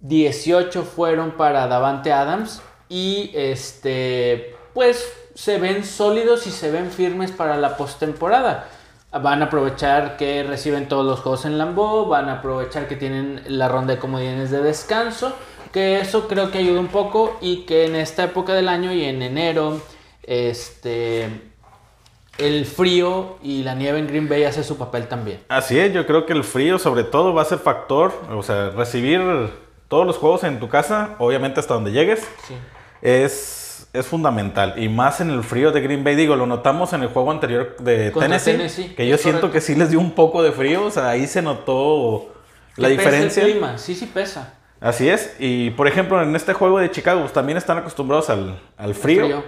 [0.00, 2.62] 18 fueron para Davante Adams.
[2.88, 8.68] Y este, pues se ven sólidos y se ven firmes para la postemporada.
[9.12, 13.42] Van a aprovechar que reciben todos los juegos en Lambeau, van a aprovechar que tienen
[13.46, 15.32] la ronda de comodines de descanso
[15.76, 19.04] que eso creo que ayuda un poco y que en esta época del año y
[19.04, 19.82] en enero,
[20.22, 21.28] este,
[22.38, 25.40] el frío y la nieve en Green Bay hace su papel también.
[25.48, 28.70] Así es, yo creo que el frío sobre todo va a ser factor, o sea,
[28.70, 29.20] recibir
[29.88, 32.26] todos los juegos en tu casa, obviamente hasta donde llegues,
[33.02, 33.65] es,
[33.98, 34.74] es fundamental.
[34.76, 36.14] Y más en el frío de Green Bay.
[36.14, 39.90] Digo, lo notamos en el juego anterior de Tennessee, Que yo siento que sí les
[39.90, 40.84] dio un poco de frío.
[40.84, 42.32] O sea, ahí se notó
[42.76, 43.42] la diferencia.
[43.44, 44.54] el clima, sí, sí pesa.
[44.80, 45.34] Así es.
[45.38, 49.42] Y por ejemplo, en este juego de Chicago pues, también están acostumbrados al, al frío,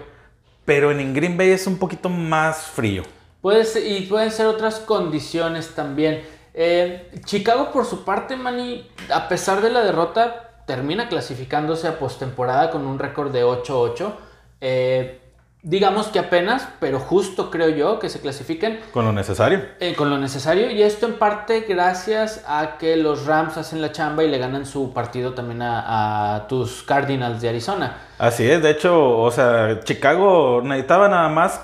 [0.64, 3.02] Pero en Green Bay es un poquito más frío.
[3.40, 6.22] Puede y pueden ser otras condiciones también.
[6.54, 12.70] Eh, Chicago, por su parte, Manny, a pesar de la derrota, termina clasificándose a postemporada
[12.70, 14.12] con un récord de 8-8.
[14.60, 15.20] Eh,
[15.62, 18.80] digamos que apenas, pero justo creo yo que se clasifiquen.
[18.92, 19.62] Con lo necesario.
[19.80, 20.70] Eh, con lo necesario.
[20.70, 24.66] Y esto en parte gracias a que los Rams hacen la chamba y le ganan
[24.66, 27.98] su partido también a, tus Cardinals de Arizona.
[28.18, 31.60] Así es, de hecho, o sea, Chicago necesitaba nada más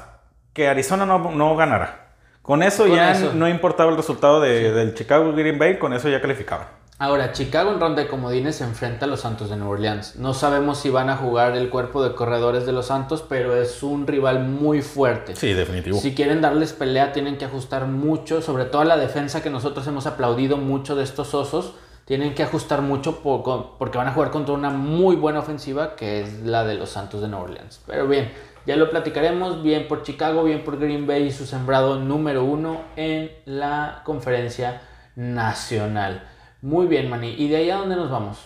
[0.53, 2.05] que Arizona no, no ganara.
[2.43, 6.21] Con eso ya no importaba el resultado de, del Chicago Green Bay, con eso ya
[6.21, 6.69] calificaba.
[6.97, 10.15] Ahora, Chicago en ronda de comodines se enfrenta a los Santos de Nueva Orleans.
[10.15, 13.83] No sabemos si van a jugar el cuerpo de corredores de los Santos, pero es
[13.83, 15.35] un rival muy fuerte.
[15.35, 15.99] Sí, definitivo.
[15.99, 19.85] Si quieren darles pelea, tienen que ajustar mucho, sobre todo a la defensa que nosotros
[19.89, 21.75] hemos aplaudido mucho de estos osos.
[22.05, 26.43] Tienen que ajustar mucho porque van a jugar contra una muy buena ofensiva que es
[26.43, 27.81] la de los Santos de Nueva Orleans.
[27.89, 28.31] Pero bien,
[28.67, 33.33] ya lo platicaremos, bien por Chicago, bien por Green Bay, su sembrado número uno en
[33.47, 34.83] la conferencia
[35.17, 36.29] nacional.
[36.65, 37.35] Muy bien, Manny.
[37.37, 38.39] ¿Y de ahí a dónde nos vamos?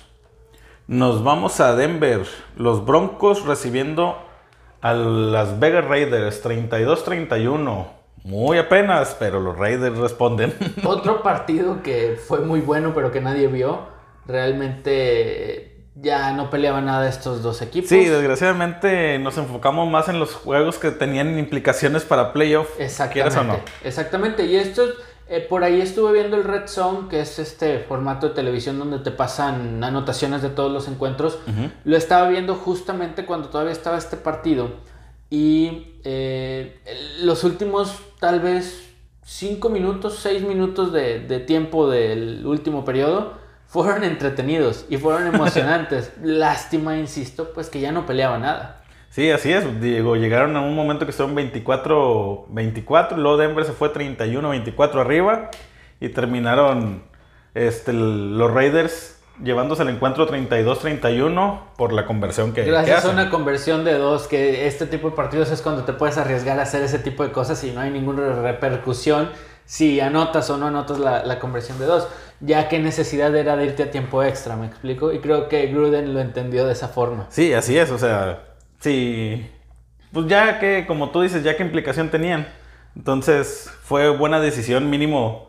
[0.88, 2.26] Nos vamos a Denver.
[2.56, 4.18] Los Broncos recibiendo
[4.80, 7.86] a las Vegas Raiders 32-31.
[8.24, 10.52] Muy apenas, pero los Raiders responden.
[10.84, 13.86] Otro partido que fue muy bueno, pero que nadie vio.
[14.26, 17.88] Realmente ya no peleaban nada estos dos equipos.
[17.88, 22.68] Sí, desgraciadamente nos enfocamos más en los juegos que tenían implicaciones para playoff.
[22.80, 23.38] Exactamente.
[23.38, 23.60] O no?
[23.84, 24.44] Exactamente.
[24.44, 24.82] Y esto
[25.30, 28.98] eh, por ahí estuve viendo el Red Zone, que es este formato de televisión donde
[28.98, 31.38] te pasan anotaciones de todos los encuentros.
[31.84, 34.70] Lo estaba viendo justamente cuando todavía estaba este partido.
[35.28, 36.80] Y eh,
[37.20, 38.88] los últimos tal vez
[39.24, 43.34] 5 minutos, 6 minutos de, de, tiempo del último periodo
[43.66, 46.12] fueron entretenidos y fueron emocionantes.
[46.22, 48.77] Lástima, insisto, pues que ya no peleaba nada.
[49.10, 49.80] Sí, así es.
[49.80, 55.50] Diego, llegaron a un momento que estaban 24-24, luego Denver se fue 31-24 arriba
[56.00, 57.02] y terminaron
[57.54, 63.84] este, los Raiders llevándose el encuentro 32-31 por la conversión que Gracias a una conversión
[63.84, 66.98] de dos, que este tipo de partidos es cuando te puedes arriesgar a hacer ese
[66.98, 69.30] tipo de cosas y no hay ninguna repercusión
[69.64, 72.08] si anotas o no anotas la, la conversión de dos,
[72.40, 76.14] ya que necesidad era de irte a tiempo extra, me explico, y creo que Gruden
[76.14, 77.26] lo entendió de esa forma.
[77.28, 78.44] Sí, así es, o sea,
[78.78, 79.50] Sí.
[80.12, 82.48] Pues ya que, como tú dices, ya que implicación tenían.
[82.96, 85.48] Entonces fue buena decisión mínimo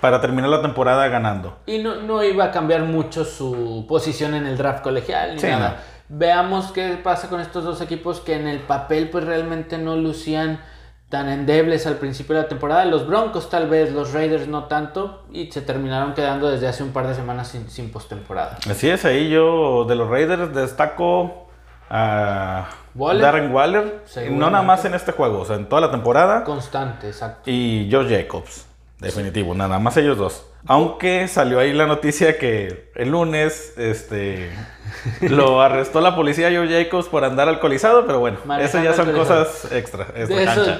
[0.00, 1.58] para terminar la temporada ganando.
[1.66, 5.82] Y no, no iba a cambiar mucho su posición en el draft colegial ni nada.
[6.08, 10.60] Veamos qué pasa con estos dos equipos que en el papel pues realmente no lucían
[11.08, 12.84] tan endebles al principio de la temporada.
[12.84, 16.92] Los Broncos tal vez, los Raiders no tanto y se terminaron quedando desde hace un
[16.92, 18.58] par de semanas sin, sin postemporada.
[18.68, 21.45] Así es, ahí yo de los Raiders destaco
[21.90, 24.02] a Darren Waller.
[24.30, 26.44] No nada más en este juego, o sea, en toda la temporada.
[26.44, 27.50] Constante, exacto.
[27.50, 28.66] Y Josh Jacobs,
[28.98, 30.46] definitivo, nada más ellos dos.
[30.68, 34.50] Aunque salió ahí la noticia que el lunes este,
[35.20, 39.70] lo arrestó la policía Josh Jacobs por andar alcoholizado, pero bueno, eso ya son cosas
[39.70, 40.08] extra.
[40.16, 40.34] Eso,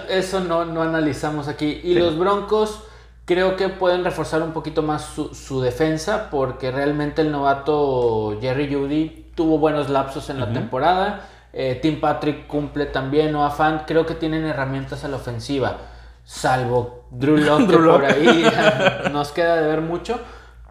[0.08, 1.80] eso no, no analizamos aquí.
[1.84, 2.82] Y los Broncos
[3.26, 8.72] creo que pueden reforzar un poquito más su, su, defensa porque realmente el novato Jerry
[8.72, 11.29] Judy tuvo buenos lapsos en la temporada.
[11.53, 15.79] Eh, Tim Patrick cumple también, Noah Fant, creo que tienen herramientas a la ofensiva,
[16.25, 18.44] salvo Drew Locke, por ahí
[19.12, 20.20] nos queda de ver mucho,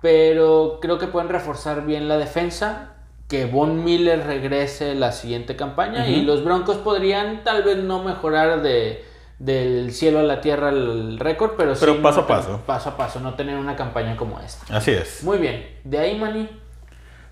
[0.01, 2.91] pero creo que pueden reforzar bien la defensa,
[3.28, 8.62] que Von Miller regrese la siguiente campaña y los Broncos podrían tal vez no mejorar
[8.62, 9.04] de
[9.39, 12.62] del cielo a la tierra el récord, pero, pero paso a paso.
[12.65, 14.78] Paso a paso, no tener una campaña como esta.
[14.78, 15.23] Así es.
[15.23, 15.67] Muy bien.
[15.84, 16.49] De ahí, Manny,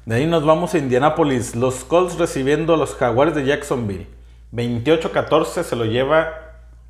[0.05, 1.55] de ahí nos vamos a Indianapolis.
[1.55, 4.07] Los Colts recibiendo a los Jaguares de Jacksonville.
[4.51, 6.43] 28-14 se lo lleva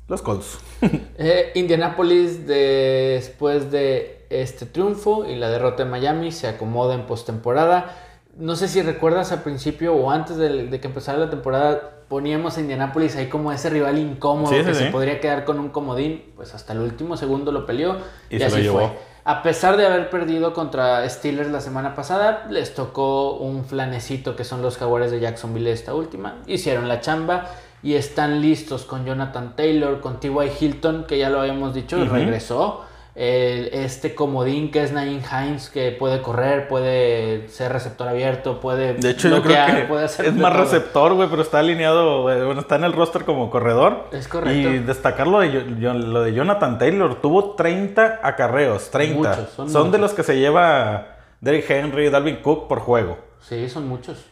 [0.08, 0.58] los Colts.
[1.18, 7.96] eh, Indianapolis después de este triunfo y la derrota en Miami se acomoda en postemporada.
[8.36, 12.60] No sé si recuerdas al principio o antes de, que empezara la temporada poníamos a
[12.60, 16.32] Indianapolis ahí como ese rival incómodo que se podría quedar con un comodín.
[16.36, 17.96] Pues hasta el último segundo lo peleó
[18.28, 18.78] y, se así lo llevó.
[18.78, 19.13] fue.
[19.26, 24.44] A pesar de haber perdido contra Steelers la semana pasada, les tocó un flanecito que
[24.44, 26.42] son los jaguares de Jacksonville esta última.
[26.46, 27.46] Hicieron la chamba
[27.82, 30.50] y están listos con Jonathan Taylor, con T.Y.
[30.60, 32.84] Hilton, que ya lo habíamos dicho, regresó.
[33.16, 38.94] Este comodín que es Nain Hines, que puede correr, puede ser receptor abierto, puede.
[38.94, 42.58] De hecho, yo creo que puede hacer es más receptor, güey, pero está alineado, bueno,
[42.60, 44.08] está en el roster como corredor.
[44.12, 44.70] Es correcto.
[44.70, 49.16] Y destacar lo de, lo de Jonathan Taylor, tuvo 30 acarreos, 30.
[49.16, 53.18] Muchos, son, de los que se lleva Derrick Henry, Dalvin Cook por juego.
[53.40, 54.24] Sí, son muchos.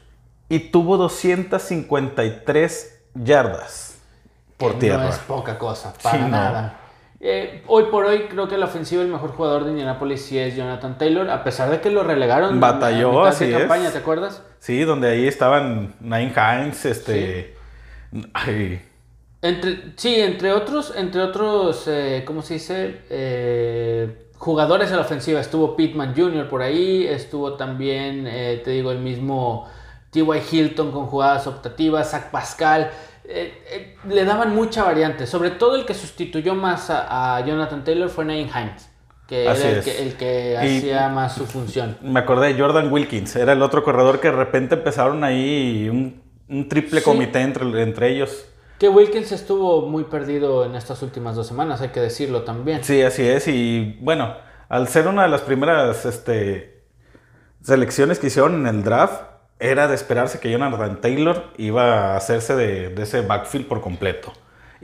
[0.48, 4.00] Y tuvo 253 yardas
[4.56, 5.04] por tierra.
[5.04, 6.81] No es poca cosa, para nada.
[7.24, 10.56] Eh, hoy por hoy creo que la ofensiva el mejor jugador de Indianapolis sí es
[10.56, 12.58] Jonathan Taylor, a pesar de que lo relegaron.
[12.58, 14.42] Batalló, así de campaña, ¿te acuerdas?
[14.58, 17.54] Sí, donde ahí estaban Nine Hines, este...
[18.44, 18.80] Sí.
[19.40, 23.02] Entre, sí, entre otros, entre otros, eh, ¿cómo se dice?
[23.08, 25.40] Eh, jugadores en la ofensiva.
[25.40, 26.48] Estuvo Pittman Jr.
[26.48, 29.68] por ahí, estuvo también, te digo, el mismo
[30.11, 30.42] T.Y.
[30.50, 32.90] Hilton con jugadas optativas, Zach Pascal.
[33.24, 35.26] Eh, eh, le daban mucha variante.
[35.26, 38.90] Sobre todo el que sustituyó más a, Jonathan Taylor fue Nain Hines.
[39.26, 41.96] Que era el que, hacía más su función.
[42.02, 43.35] Me acordé de Jordan Wilkins.
[43.37, 48.46] Era el otro corredor que de repente empezaron ahí un, triple comité entre, entre ellos.
[48.78, 52.82] Que Wilkins estuvo muy perdido en estas últimas dos semanas, hay que decirlo también.
[52.82, 53.46] Sí, así es.
[53.46, 54.35] Y bueno,
[54.68, 56.82] al ser una de las primeras este,
[57.62, 59.22] selecciones que hicieron en el draft,
[59.62, 64.33] era de esperarse que Jonathan Taylor iba a hacerse de, ese backfield por completo.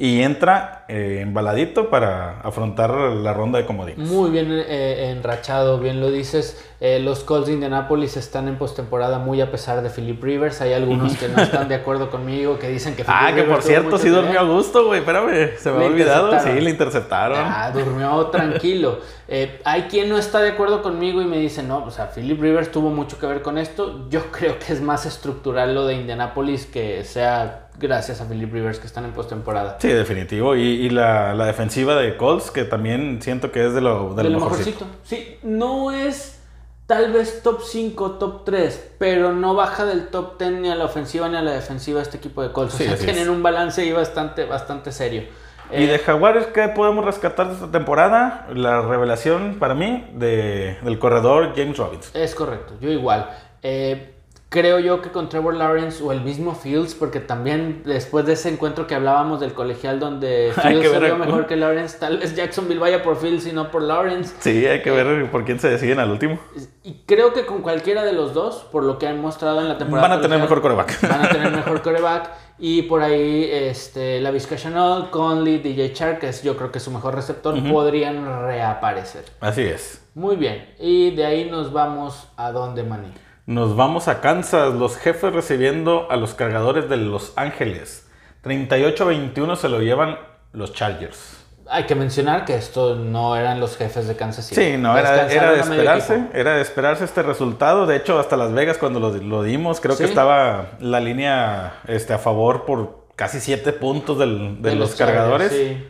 [0.01, 3.97] Y entra eh, embaladito para afrontar la ronda de comodín.
[3.99, 6.65] Muy bien eh, enrachado, bien lo dices.
[6.81, 10.61] Eh, los Colts de Indianapolis están en postemporada muy a pesar de Philip Rivers.
[10.61, 13.61] Hay algunos que no están de acuerdo conmigo, que dicen que Philip Ah, que por
[13.61, 15.01] cierto, sí durmió a gusto, güey.
[15.01, 16.39] Espérame, se me ha olvidado.
[16.39, 17.39] Sí, le interceptaron.
[17.41, 19.01] Ah, durmió tranquilo.
[19.27, 22.41] Eh, hay quien no está de acuerdo conmigo y me dice, no, o sea, Philip
[22.41, 24.09] Rivers tuvo mucho que ver con esto.
[24.11, 28.79] Yo creo que es más estructural lo de Indianapolis que sea gracias a Philip Rivers
[28.79, 29.79] que están en postemporada.
[29.81, 30.57] Sí, definitivo.
[30.57, 34.87] Y, la, defensiva de Colts, que también siento que es de lo, de, lo mejorcito.
[35.05, 36.41] Sí, no es
[36.87, 40.87] tal vez top 5, top 3, pero no baja del top 10 ni a la
[40.87, 42.75] ofensiva ni a la defensiva este equipo de Colts.
[42.75, 45.25] o sea, tienen un balance ahí bastante, bastante serio.
[45.71, 48.47] ¿Y de Jaguares qué podemos rescatar de esta temporada?
[48.55, 52.11] La revelación para mí de, del corredor James Robbins.
[52.15, 53.29] Es correcto, yo igual.
[53.63, 54.15] Eh,
[54.51, 58.49] Creo yo que con Trevor Lawrence o el mismo Fields, porque también después de ese
[58.49, 62.81] encuentro que hablábamos del colegial donde Fields se vio mejor que Lawrence, tal vez Jacksonville
[62.81, 64.35] vaya por Fields y no por Lawrence.
[64.41, 66.39] Sí, hay que ver por quién se deciden al último.
[66.83, 69.77] Y creo que con cualquiera de los dos, por lo que han mostrado en la
[69.77, 70.09] temporada.
[70.09, 70.99] Van a tener mejor coreback.
[71.09, 72.31] Van a tener mejor coreback.
[72.59, 76.79] Y por ahí, este, la Vizca Chanel, Conley, DJ Chark, que es yo creo que
[76.79, 79.27] es su mejor receptor, podrían reaparecer.
[79.41, 80.03] Así es.
[80.15, 80.75] Muy bien.
[80.81, 83.13] Y de ahí nos vamos a donde, Manny.
[83.49, 88.07] Nos vamos a Kansas, los jefes recibiendo a los cargadores de Los Ángeles.
[88.45, 90.19] 38-21 se lo llevan
[90.53, 91.47] los Chargers.
[91.67, 94.61] Hay que mencionar que esto no eran los jefes de Kansas City.
[94.63, 97.87] Sí, no, era, de esperarse, era de esperarse este resultado.
[97.87, 102.19] De hecho, hasta Las Vegas cuando lo, dimos, creo que estaba la línea este, a
[102.19, 105.53] favor por casi 7 puntos de, los, cargadores.
[105.53, 105.89] sí.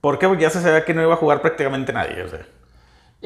[0.00, 2.22] Porque ya se sabía que no iba a jugar prácticamente nadie.
[2.22, 2.46] O sea.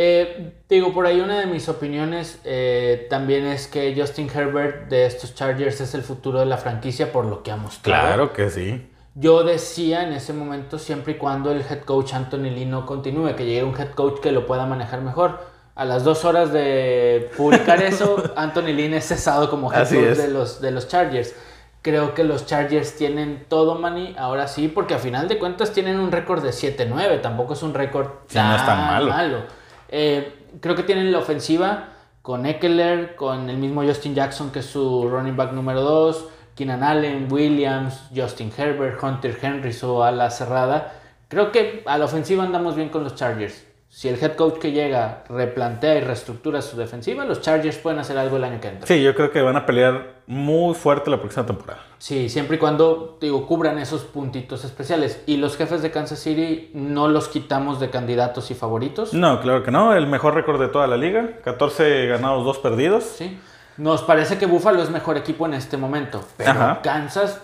[0.01, 5.07] Eh, digo, por ahí una de mis opiniones eh, también es que Justin Herbert de
[5.07, 8.07] estos Chargers es el futuro de la franquicia por lo que ha mostrado.
[8.07, 8.89] Claro que sí.
[9.17, 13.35] Yo decía en ese momento, siempre y cuando el head coach Anthony Lee no continúe,
[13.35, 15.41] que llegue un head coach que lo pueda manejar mejor.
[15.75, 20.29] A las dos horas de publicar eso, Anthony Lee es cesado como head coach de
[20.29, 21.35] los, de los Chargers.
[21.83, 25.99] Creo que los Chargers tienen todo, money ahora sí, porque a final de cuentas tienen
[25.99, 29.58] un récord de 7-9, tampoco es un récord tan, malo.
[29.89, 31.89] Eh, creo que tienen la ofensiva
[32.23, 36.83] con Eckler, con el mismo Justin Jackson, que es su running back número 2, Keenan
[36.83, 40.93] Allen, Williams, Justin Herbert, Hunter Henry, su ala cerrada.
[41.29, 43.68] Creo que a la ofensiva andamos bien con los Chargers.
[43.91, 48.19] Si el head coach que llega replantea y reestructura su defensiva, los Chargers pueden hacer
[48.19, 48.87] algo el año que entra.
[48.87, 51.81] Sí, yo creo que van a pelear muy fuerte la próxima temporada.
[51.97, 55.23] Sí, siempre y cuando, digo, cubran esos puntitos especiales.
[55.27, 59.15] Y los jefes de Kansas City no los quitamos de candidatos y favoritos.
[59.15, 59.95] No, claro que no.
[59.95, 61.39] El mejor récord de toda la liga.
[61.43, 63.05] 14 ganados, 2 perdidos.
[63.05, 63.41] Sí.
[63.79, 66.23] Nos parece que Buffalo es mejor equipo en este momento.
[66.37, 67.41] Pero Kansas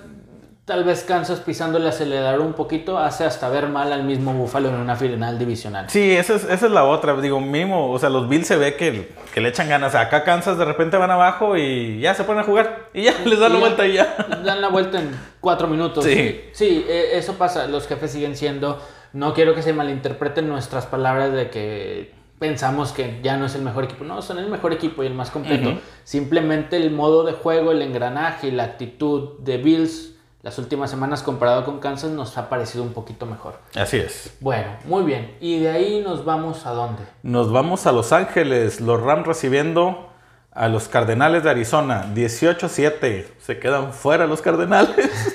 [0.64, 4.76] Tal vez Kansas pisándole acelerar un poquito hace hasta ver mal al mismo Buffalo en
[4.76, 5.90] una final divisional.
[5.90, 7.20] Sí, esa es, esa es la otra.
[7.20, 9.94] Digo, mínimo, o sea, los Bills se ve que, que le echan ganas.
[9.94, 12.88] Acá Kansas de repente van abajo y ya se ponen a jugar.
[12.94, 14.16] Y ya les dan la vuelta y ya.
[14.42, 16.02] Dan la vuelta en cuatro minutos.
[16.02, 16.40] Sí.
[16.52, 17.66] Sí, e, eso pasa.
[17.66, 18.80] Los jefes siguen siendo.
[19.12, 23.60] No quiero que se malinterpreten nuestras palabras de que pensamos que ya no es el
[23.60, 24.04] mejor equipo.
[24.04, 25.78] No, son el mejor equipo y el más completo.
[26.04, 30.13] Simplemente el modo de juego, el engranaje y la actitud de Bills
[30.44, 33.54] las últimas semanas comparado con Kansas nos ha parecido un poquito mejor.
[33.74, 34.36] Así es.
[34.40, 35.34] Bueno, muy bien.
[35.40, 37.02] ¿Y de ahí nos vamos a dónde?
[37.22, 40.10] Nos vamos a Los Ángeles, los Rams recibiendo
[40.52, 43.24] a los Cardenales de Arizona, 18-7.
[43.40, 44.94] Se quedan fuera los Cardenales.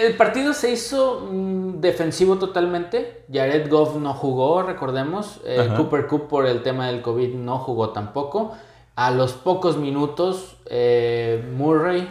[0.00, 3.26] El partido se hizo mm, defensivo totalmente.
[3.30, 5.42] Jared Goff no jugó, recordemos.
[5.44, 8.56] Eh, Cooper Cup por el tema del COVID no jugó tampoco.
[8.96, 12.08] A los pocos minutos, eh, Murray,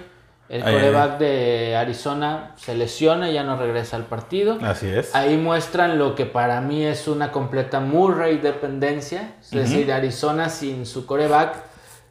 [0.49, 4.57] el coreback de Arizona, se lesiona y ya no regresa al partido.
[4.61, 5.15] Así es.
[5.15, 9.35] Ahí muestran lo que para mí es una completa Murray dependencia.
[9.41, 11.55] Es decir, Arizona sin su coreback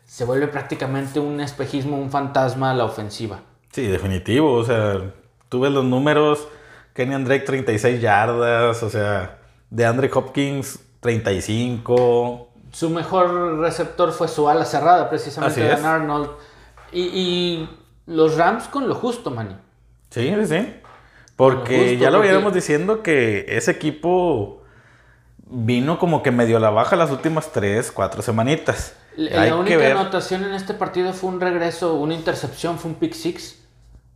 [0.05, 3.41] se vuelve prácticamente un espejismo, un fantasma a la ofensiva.
[3.71, 4.53] Sí, definitivo.
[4.53, 5.13] O sea,
[5.49, 6.49] tú ves los números,
[6.95, 9.39] Kenny Drake 36 yardas, o sea,
[9.71, 12.49] de Andre Hopkins 35.
[12.73, 16.31] Su mejor receptor fue su ala cerrada, precisamente, Dan Arnold.
[16.93, 17.69] Y,
[18.07, 19.57] los Rams con lo justo, Manny.
[20.11, 20.75] Sí, sí.
[21.37, 24.63] Porque ya lo habíamos diciendo que ese equipo
[25.47, 28.97] vino como que medio a la baja las últimas tres, cuatro semanitas.
[29.17, 33.63] La, única anotación en este partido fue un regreso, una intercepción, fue un pick six.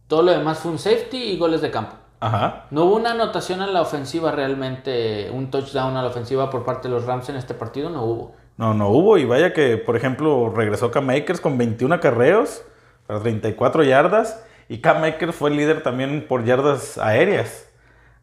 [0.09, 1.97] Todo lo demás fue un safety y goles de campo.
[2.21, 2.67] Ajá.
[2.71, 6.89] No hubo una anotación en la ofensiva realmente, un touchdown a la ofensiva por parte
[6.89, 8.35] de los Rams en este partido, no hubo.
[8.57, 9.19] No, no hubo.
[9.19, 12.63] Y vaya que, por ejemplo, regresó Cam Makers con 21 acarreos
[13.07, 14.43] para 34 yardas.
[14.69, 17.69] Y Cam Makers fue el líder también por yardas aéreas.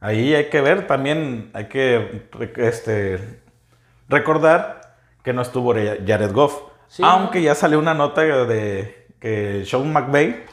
[0.01, 2.27] Ahí hay que ver, también hay que
[2.57, 3.39] este,
[4.09, 6.61] recordar que no estuvo Jared Goff.
[7.01, 10.43] aunque ya salió una nota de, que Sean McVay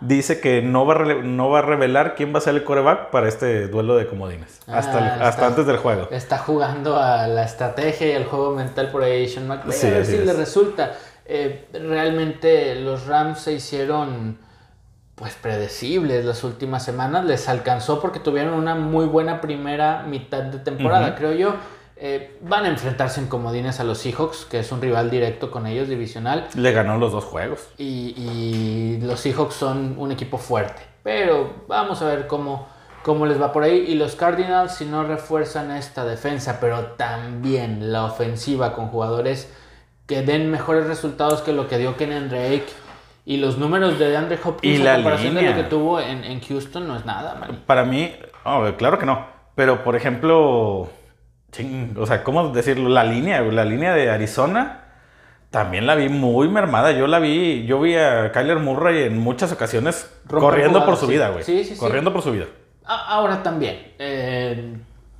[0.00, 3.10] dice que no va, a no va a revelar quién va a ser el coreback
[3.10, 4.60] para este duelo de comodines.
[4.66, 6.08] Ah, hasta, hasta antes del juego.
[6.10, 9.78] Está jugando a la estrategia y al juego mental por ahí Sean McVay.
[9.80, 10.94] a ver si le resulta.
[11.28, 14.38] Eh, realmente los Rams se hicieron
[15.16, 17.24] pues predecibles las últimas semanas.
[17.24, 21.54] Les alcanzó porque tuvieron una muy buena primera mitad de temporada, creo yo.
[21.98, 25.66] Eh, van a enfrentarse en comodines a los Seahawks, que es un rival directo con
[25.66, 26.46] ellos, divisional.
[26.54, 27.68] Le ganó los dos juegos.
[27.78, 30.82] Y, los Seahawks son un equipo fuerte.
[31.02, 32.68] Pero vamos a ver cómo,
[33.02, 33.86] cómo les va por ahí.
[33.88, 39.50] Y los Cardinals, si no refuerzan esta defensa, pero también la ofensiva con jugadores
[40.06, 42.66] que den mejores resultados que lo que dio Kenan Drake.
[43.24, 46.86] Y los números de Andre Hopkins y la comparación de lo que tuvo en, Houston
[46.86, 47.36] no es nada,
[47.66, 48.14] Para mí,
[48.78, 49.26] claro que no.
[49.56, 50.88] Pero, por ejemplo,
[51.96, 52.88] o sea, ¿cómo decirlo?
[52.88, 54.84] La línea, la línea de Arizona
[55.50, 56.92] también la vi muy mermada.
[56.92, 61.30] Yo la vi, yo vi a Kyler Murray en muchas ocasiones corriendo por su vida,
[61.30, 61.44] güey.
[61.44, 62.46] Sí, sí, corriendo por su vida.
[62.84, 64.76] Ahora también, eh,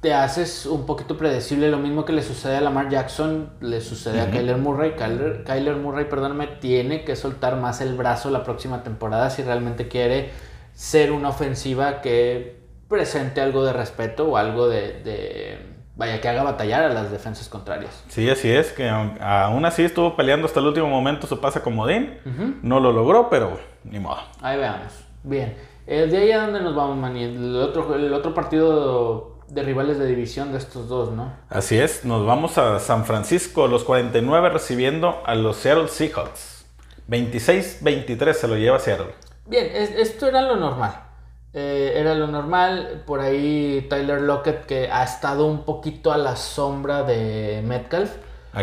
[0.06, 1.68] te haces un poquito predecible.
[1.68, 4.92] Lo mismo que le sucede a Lamar Jackson, le sucede a Kyler Murray.
[4.92, 9.88] Kyler, Kyler Murray, perdóname, tiene que soltar más el brazo la próxima temporada si realmente
[9.88, 10.30] quiere
[10.74, 15.58] ser una ofensiva que presente algo de respeto o algo de
[15.96, 18.04] vaya, que haga batallar a las defensas contrarias.
[18.06, 21.84] Sí, así es, que aún así estuvo peleando hasta el último momento su pase como
[21.84, 22.20] Dean.
[22.62, 24.20] No lo logró, pero ni modo.
[24.40, 24.92] Ahí veamos.
[25.24, 25.56] Bien.
[25.88, 27.24] Eh, ¿De ahí a dónde nos vamos, Manny?
[27.24, 31.32] El otro, el otro partido de rivales de división de estos dos, ¿no?
[31.48, 36.64] Así es, nos vamos a San Francisco, los 49 recibiendo a los Seattle Seahawks.
[37.08, 39.14] 26-23 se lo lleva Seattle.
[39.46, 41.06] Bien, esto era lo normal.
[41.52, 43.02] Eh, era lo normal.
[43.06, 48.10] Por ahí Tyler Lockett que ha estado un poquito a la sombra de Metcalf.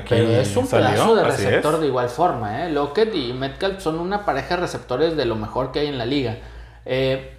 [0.07, 2.65] pero es un pedazo de receptor de igual forma.
[2.65, 2.69] ¿eh?
[2.69, 6.05] Lockett y Metcalf son una pareja de receptores de lo mejor que hay en la
[6.05, 6.37] liga.
[6.85, 7.37] Eh,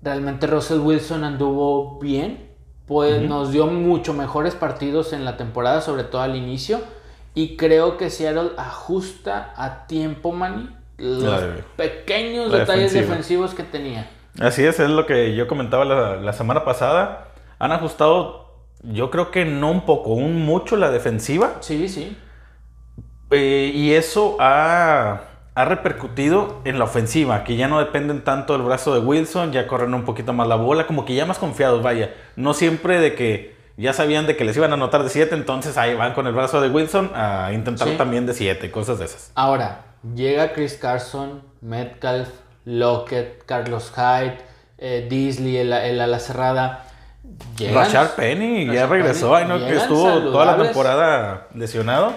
[0.00, 2.53] realmente Russell Wilson anduvo bien.
[2.86, 6.80] Pues nos dio mucho mejores partidos en la temporada, sobre todo al inicio.
[7.34, 10.68] Y creo que Seattle ajusta a tiempo, Manny,
[10.98, 11.42] los
[11.76, 14.08] pequeños detalles defensivos que tenía.
[14.40, 17.28] Así es, es lo que yo comentaba la, semana pasada.
[17.58, 21.56] Han ajustado, yo creo que no un poco, un mucho la defensiva.
[21.60, 22.16] Sí, sí.
[23.30, 25.22] Eh, y eso ha,
[25.54, 29.94] repercutido en la ofensiva, que ya no dependen tanto del brazo de Wilson, ya corren
[29.94, 32.12] un poquito más la bola, como que ya más confiados, vaya.
[32.34, 35.76] No siempre de que ya sabían de que les iban a anotar de 7, entonces
[35.78, 39.30] ahí van con el brazo de Wilson a intentar también de 7, cosas de esas.
[39.36, 39.82] Ahora,
[40.14, 42.28] llega Chris Carson, Metcalf,
[42.64, 44.38] Lockett, Carlos Hyde,
[44.78, 46.86] eh, Disley, el, el ala cerrada.
[47.72, 49.58] Rashard Penny ya regresó, Penny, ¿no?
[49.58, 52.12] que estuvo toda la temporada lesionado.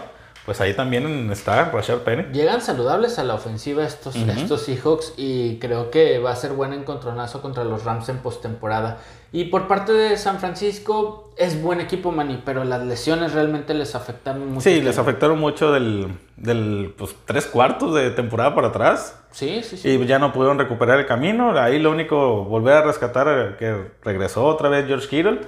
[0.47, 2.23] Pues ahí también está Rashad Penny.
[2.31, 6.71] Llegan saludables a la ofensiva estos, estos Seahawks y creo que va a ser buen
[6.71, 8.97] encontronazo contra los Rams en postemporada.
[9.33, 13.93] Y por parte de San Francisco es buen equipo, Manny, pero las lesiones realmente les
[13.93, 14.61] afectaron mucho.
[14.61, 19.19] Sí, les afectaron mucho del, del pues, tres cuartos de temporada para atrás.
[19.31, 19.89] Sí, sí, sí.
[19.89, 21.59] Y ya no pudieron recuperar el camino.
[21.59, 25.41] Ahí lo único, volver a rescatar, que regresó otra vez George Kittle.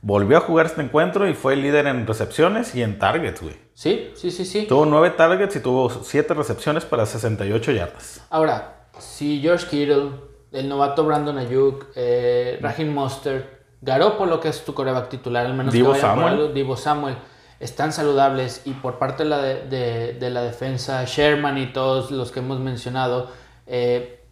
[0.00, 3.56] Volvió a jugar este encuentro y fue líder en recepciones y en targets, güey.
[3.74, 4.66] Sí, sí, sí, sí.
[4.68, 8.24] Tuvo nueve targets y tuvo siete recepciones para 68 yardas.
[8.30, 10.10] Ahora, si George Kittle,
[10.52, 13.46] el novato Brandon Ayuk, eh, Raheem Mostert,
[13.80, 16.28] Garoppolo, que es tu coreback titular, al menos Divo Samuel.
[16.28, 17.16] algo, Divo Samuel,
[17.60, 22.10] están saludables y por parte de la, de, de- de la defensa, Sherman y todos
[22.12, 23.30] los que hemos mencionado,
[23.66, 24.24] eh,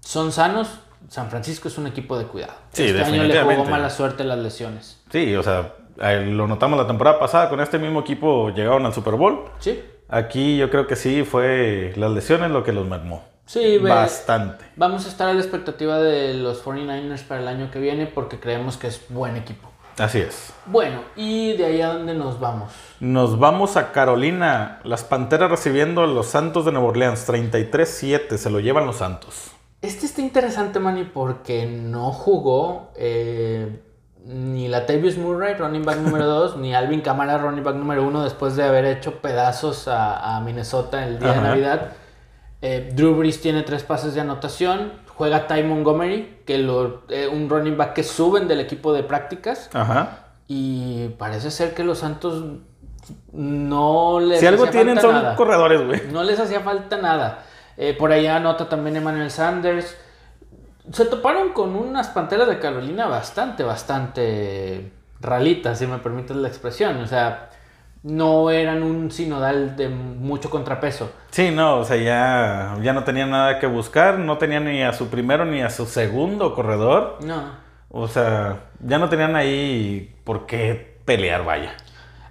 [0.00, 0.68] son sanos.
[1.08, 2.54] San Francisco es un equipo de cuidado.
[2.72, 4.95] Sí, este año le jugó mala suerte las lesiones.
[5.10, 9.14] Sí, o sea, lo notamos la temporada pasada, con este mismo equipo llegaron al Super
[9.14, 9.44] Bowl.
[9.58, 13.24] Sí, Aquí yo creo que sí fue las lesiones lo que los mermó.
[13.44, 14.64] sí, ve- Bastante.
[14.76, 18.38] Vamos a estar a la expectativa de los 49ers para el año que viene porque
[18.38, 19.68] creemos que es buen equipo.
[19.98, 20.52] Así es.
[20.66, 22.70] Bueno, y de ahí a dónde nos vamos.
[23.00, 24.78] Nos vamos a Carolina.
[24.84, 27.26] Las Panteras recibiendo a los Santos de Nueva Orleans.
[27.26, 28.36] 33-7.
[28.36, 29.50] Se lo llevan los Santos.
[29.82, 33.80] Este está interesante, Manny, porque no jugó eh,
[34.26, 38.56] ni Latavius Murray, running back número 2, ni Alvin Kamara, running back número 1, después
[38.56, 41.40] de haber hecho pedazos a, a Minnesota el día de.
[41.40, 41.92] Navidad.
[42.62, 44.92] Eh, Drew Brees tiene tres pases de anotación.
[45.14, 49.70] Juega Ty Montgomery, que lo, eh, un running back que suben del equipo de prácticas.
[49.72, 50.24] Ajá.
[50.48, 52.44] Y parece ser que los Santos
[53.32, 55.36] no les Si algo hacía tienen falta son nada.
[55.36, 56.02] corredores, güey.
[56.12, 57.44] No les hacía falta nada.
[57.76, 59.96] Eh, por allá anota también Emmanuel Sanders.
[60.92, 66.98] Se toparon con unas panteras de Carolina bastante, bastante ralitas, si me permites la expresión.
[66.98, 67.50] O sea,
[68.02, 71.10] no eran un sinodal de mucho contrapeso.
[71.30, 74.18] Sí, no, o sea, ya, ya no tenían nada que buscar.
[74.18, 77.18] No tenían ni a su primero ni a su segundo corredor.
[77.22, 77.66] No.
[77.88, 81.72] O sea, ya no tenían ahí por qué pelear, vaya.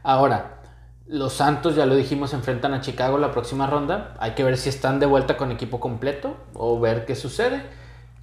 [0.04, 0.60] Ahora,
[1.08, 4.16] los Santos, ya lo dijimos, enfrentan a Chicago la próxima ronda.
[4.20, 7.64] Hay que ver si están de vuelta con equipo completo o ver qué sucede.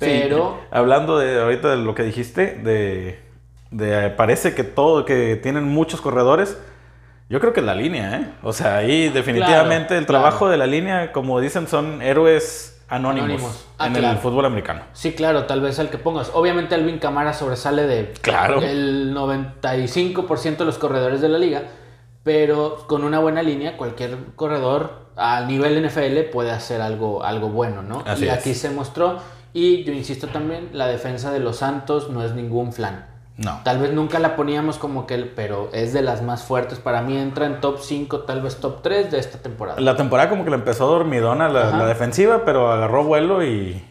[0.07, 0.59] Pero...
[0.61, 3.21] Sí, hablando de ahorita de lo que dijiste, de,
[3.71, 6.59] de, eh, parece que todo, que tienen muchos corredores.
[7.29, 8.27] Yo creo que la línea, ¿eh?
[8.43, 10.51] O sea, ahí definitivamente Claro, el trabajo claro.
[10.53, 13.67] de la línea, como dicen, son héroes anónimos, Anónimos.
[13.79, 14.15] Ah, en claro.
[14.17, 14.83] el fútbol americano.
[14.93, 16.31] Sí, claro, tal vez el que pongas.
[16.35, 18.61] Obviamente Alvin Camara sobresale de Claro.
[18.61, 21.63] el 95% de los corredores de la liga,
[22.23, 27.83] pero con una buena línea cualquier corredor a nivel NFL puede hacer algo, algo bueno,
[27.83, 28.03] ¿no?
[28.07, 28.35] Así y es.
[28.35, 29.19] aquí se mostró
[29.53, 33.07] y yo insisto también, la defensa de los Santos no es ningún flan.
[33.37, 33.61] No.
[33.65, 36.79] Tal vez nunca la poníamos como que, pero es de las más fuertes.
[36.79, 39.81] Para mí entra en top 5, tal vez top 3 de esta temporada.
[39.81, 43.83] La temporada como que la empezó dormidona la, la defensiva, pero agarró vuelo y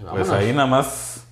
[0.00, 1.26] Y pues ahí nada más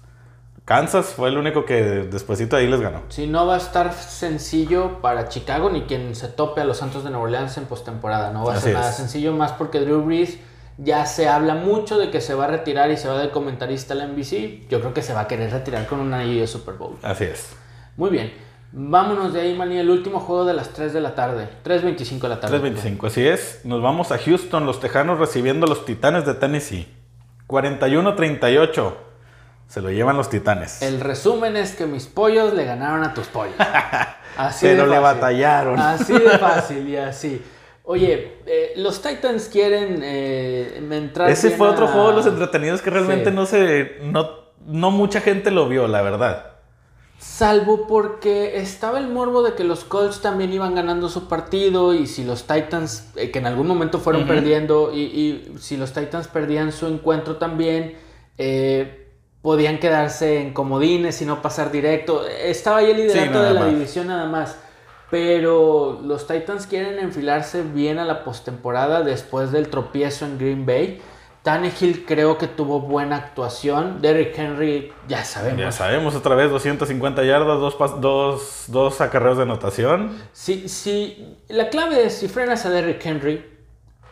[0.64, 3.03] Kansas fue el único que despuesito ahí les ganó.
[3.09, 7.05] Sí, no va a estar sencillo para Chicago ni quien se tope a los Santos
[7.05, 8.31] de Nueva Orleans en postemporada.
[8.33, 8.97] No va a Así ser nada es.
[8.97, 10.39] sencillo, más porque Drew Brees
[10.79, 13.95] ya se habla mucho de que se va a retirar y se va de comentarista
[13.95, 14.68] a la NBC.
[14.68, 16.97] Yo creo que se va a querer retirar con un anillo de Super Bowl.
[17.03, 17.51] Así es.
[17.97, 18.33] Muy bien.
[18.77, 19.79] Vámonos de ahí, Manny.
[19.79, 21.49] El último juego de las 3 de la tarde.
[21.64, 22.61] 3.25 de la tarde.
[22.61, 23.61] 3.25, así es.
[23.64, 26.89] Nos vamos a Houston, los Tejanos recibiendo a los Titanes de Tennessee.
[27.47, 28.95] 41-38.
[29.68, 30.83] Se lo llevan los Titanes.
[30.83, 33.55] El resumen es que mis pollos le ganaron a tus pollos.
[34.37, 35.20] Así Pero de le fácil.
[35.20, 35.79] batallaron.
[35.79, 37.43] Así de fácil y así.
[37.87, 41.28] Oye, eh, los Titans quieren eh, entrar.
[41.30, 43.37] Ese fue otro a- juego de los entretenidos que realmente Sí.
[43.37, 43.99] no se.
[44.03, 44.30] No,
[44.66, 46.51] no mucha gente lo vio, la verdad.
[47.18, 52.07] Salvo porque estaba el morbo de que los Colts también iban ganando su partido y
[52.07, 56.28] si los Titans, eh, que en algún momento fueron perdiendo, y, y si los Titans
[56.28, 57.97] perdían su encuentro también,
[58.37, 59.09] eh,
[59.43, 62.26] podían quedarse en comodines y no pasar directo.
[62.26, 63.70] Estaba ahí el liderato de la más.
[63.70, 64.59] división nada más.
[65.15, 71.01] Pero los Titans quieren enfilarse bien a la postemporada después del tropiezo en Green Bay.
[71.45, 74.03] Tannehill creo que tuvo buena actuación.
[74.03, 75.61] Derrick Henry, ya sabemos.
[75.61, 80.17] Ya sabemos, otra vez 250 yardas, dos, dos, dos acarreos de anotación.
[80.33, 83.45] Si, si, la clave es si frenas a Derrick Henry,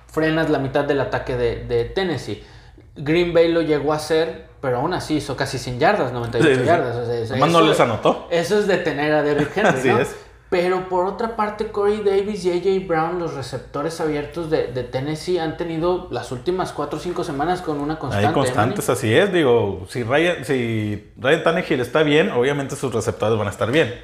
[0.07, 2.45] frenas la mitad del ataque de, de Tennessee.
[2.95, 6.55] Green Bay lo llegó a hacer, pero aún así hizo casi 100 yardas, 98 Sí,
[6.55, 6.67] sí, sí.
[6.67, 6.97] yardas.
[6.97, 8.29] o sea, eso- Nomás no les anotó.
[8.31, 9.99] Eso es detener a Derrick Henry, Así ¿no?
[9.99, 10.15] es.
[10.53, 15.39] Pero por otra parte, Corey Davis y AJ Brown, los receptores abiertos de, de Tennessee,
[15.39, 18.29] han tenido las últimas 4 o 5 semanas con una constante.
[18.29, 19.33] ¿eh, constantes, así es.
[19.33, 23.95] Digo, si Ryan, si Ryan Tannehill está bien, obviamente sus receptores van a estar bien.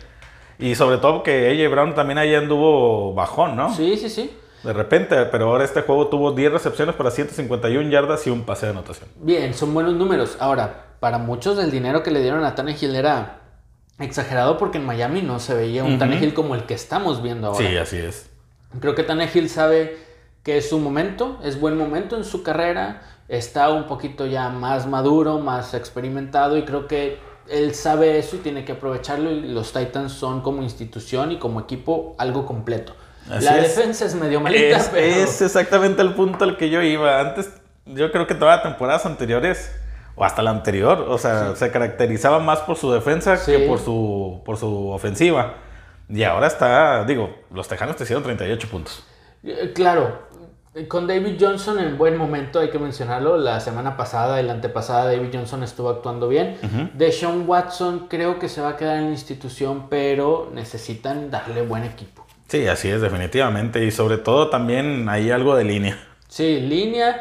[0.58, 3.74] Y sobre todo que AJ Brown también ahí anduvo bajón, ¿no?
[3.74, 4.34] Sí, sí, sí.
[4.64, 8.64] De repente, pero ahora este juego tuvo 10 recepciones para 151 yardas y un pase
[8.64, 9.10] de anotación.
[9.16, 10.38] Bien, son buenos números.
[10.40, 13.42] Ahora, para muchos el dinero que le dieron a Tannehill era
[13.98, 17.68] exagerado porque en Miami no se veía un Tannehill como el que estamos viendo ahora.
[17.68, 18.30] Sí, así es.
[18.80, 19.98] Creo que Tannehill sabe
[20.42, 24.86] que es su momento, es buen momento en su carrera, está un poquito ya más
[24.86, 27.18] maduro, más experimentado y creo que
[27.48, 31.60] él sabe eso y tiene que aprovecharlo y los Titans son como institución y como
[31.60, 32.94] equipo algo completo.
[33.26, 37.20] la defensa es medio malita, es, es exactamente el punto al que yo iba.
[37.20, 37.50] Antes,
[37.86, 39.70] yo creo que todas las temporadas anteriores
[40.18, 44.42] o hasta la anterior, o sea, se caracterizaba más por su defensa que por su,
[44.44, 45.54] por su ofensiva.
[46.08, 49.04] Y ahora está, digo, los Tejanos te hicieron 38 puntos.
[49.44, 50.28] Eh, claro,
[50.88, 53.36] con David Johnson en buen momento, hay que mencionarlo.
[53.36, 56.56] La semana pasada y la antepasada, David Johnson estuvo actuando bien.
[56.94, 61.62] De Sean Watson creo que se va a quedar en la institución, pero necesitan darle
[61.62, 62.26] buen equipo.
[62.48, 63.84] Sí, así es, definitivamente.
[63.84, 65.98] Y sobre todo también hay algo de línea.
[66.28, 67.20] Sí, línea.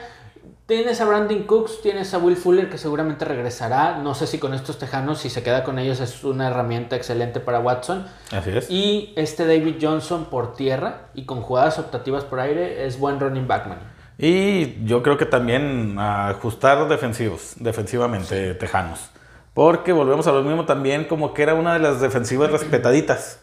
[0.67, 3.99] Tienes a Brandon Cooks, tienes a Will Fuller que seguramente regresará.
[3.99, 7.39] No sé si con estos tejanos, si se queda con ellos, es una herramienta excelente
[7.39, 8.05] para Watson.
[8.33, 8.69] Así es.
[8.69, 13.47] Y este David Johnson por tierra y con jugadas optativas por aire es buen running
[13.47, 13.79] backman.
[14.17, 19.09] Y yo creo que también ajustar defensivos, defensivamente, tejanos.
[19.53, 23.39] Porque volvemos a lo mismo también, como que era una de las defensivas respetaditas.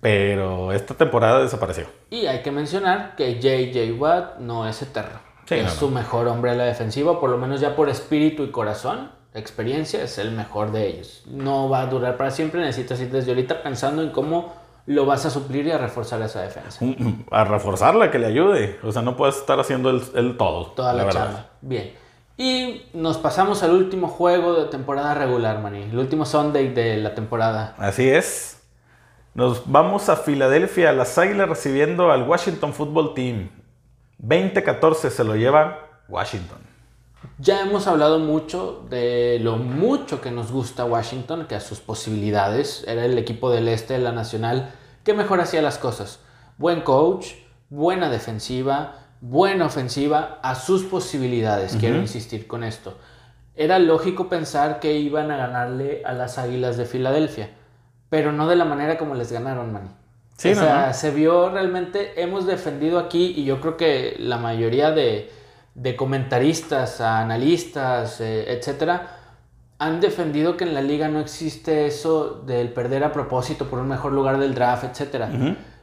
[0.00, 1.88] Pero esta temporada desapareció.
[2.08, 6.54] Y hay que mencionar que JJ Watt no es eterno es su mejor hombre a
[6.54, 10.88] la defensiva, por lo menos ya por espíritu y corazón, experiencia, es el mejor de
[10.88, 11.22] ellos.
[11.26, 14.52] No va a durar para siempre, necesitas ir desde ahorita pensando en cómo
[14.86, 16.84] lo vas a suplir y a reforzar esa defensa.
[16.84, 18.78] Mm, mm, a reforzarla, que le ayude.
[18.82, 20.66] O sea, no puedes estar haciendo el, todo.
[20.72, 21.92] Toda la, la Bien.
[22.36, 25.82] Y nos pasamos al último juego de temporada regular, Manny.
[25.82, 27.74] El último Sunday de la temporada.
[27.78, 28.62] Así es.
[29.34, 33.50] Nos vamos a Filadelfia, las Águilas recibiendo al Washington Football Team.
[34.22, 36.58] 2014 se lo lleva Washington.
[37.38, 42.84] Ya hemos hablado mucho de lo mucho que nos gusta Washington, que a sus posibilidades
[42.86, 44.70] era el equipo del este de la Nacional
[45.02, 46.20] que mejor hacía las cosas.
[46.56, 47.32] Buen coach,
[47.68, 52.98] buena defensiva, buena ofensiva, a sus posibilidades, quiero insistir con esto.
[53.56, 57.50] Era lógico pensar que iban a ganarle a las Águilas de Filadelfia,
[58.08, 60.01] pero no de la manera como les ganaron, Manny
[60.50, 65.30] o sea, se vio realmente, hemos defendido aquí y yo creo que la mayoría de,
[65.96, 69.18] comentaristas, analistas, eh, etcétera,
[69.78, 73.88] han defendido que en la liga no existe eso del perder a propósito por un
[73.88, 75.28] mejor lugar del draft, etcétera.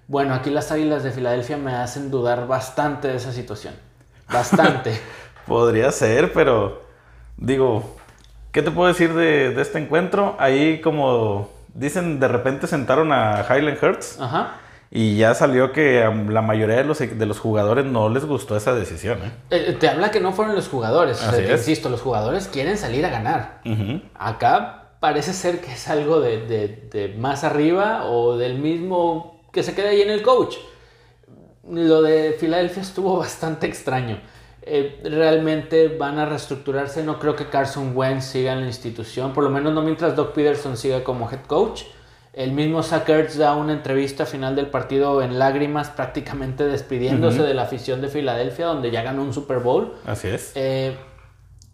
[0.08, 3.74] Bueno, aquí las Águilas de Filadelfia me hacen dudar bastante de esa situación.
[4.32, 5.00] Bastante.
[5.46, 6.84] Podría ser, pero
[7.38, 7.96] digo,
[8.52, 10.36] ¿qué te puedo decir de, de este encuentro?
[10.40, 14.20] Ahí como dicen, de repente sentaron a Highland Hurts.
[14.20, 14.60] Ajá.
[14.92, 18.58] Y ya salió que a la mayoría de los, de los jugadores no les gustó
[18.58, 19.20] esa decisión.
[19.20, 19.32] ¿eh?
[19.52, 21.24] Eh, te habla que no fueron los jugadores.
[21.50, 23.62] insisto, los jugadores quieren salir a ganar.
[24.16, 26.48] Acá parece ser que es algo de,
[26.92, 30.56] de, más arriba o del mismo que se queda ahí en el coach.
[31.70, 34.20] Lo de Filadelfia estuvo bastante extraño.
[34.62, 37.04] Eh, realmente van a reestructurarse.
[37.04, 40.34] No creo que Carson Wentz siga en la institución, por lo menos no mientras Doc
[40.34, 41.84] Peterson siga como head coach.
[42.34, 47.64] El mismo Sackers da una entrevista final del partido en lágrimas, prácticamente despidiéndose de la
[47.64, 49.96] afición de Filadelfia, donde ya ganó un Super Bowl.
[50.06, 50.52] Así es.
[50.56, 50.96] Eh,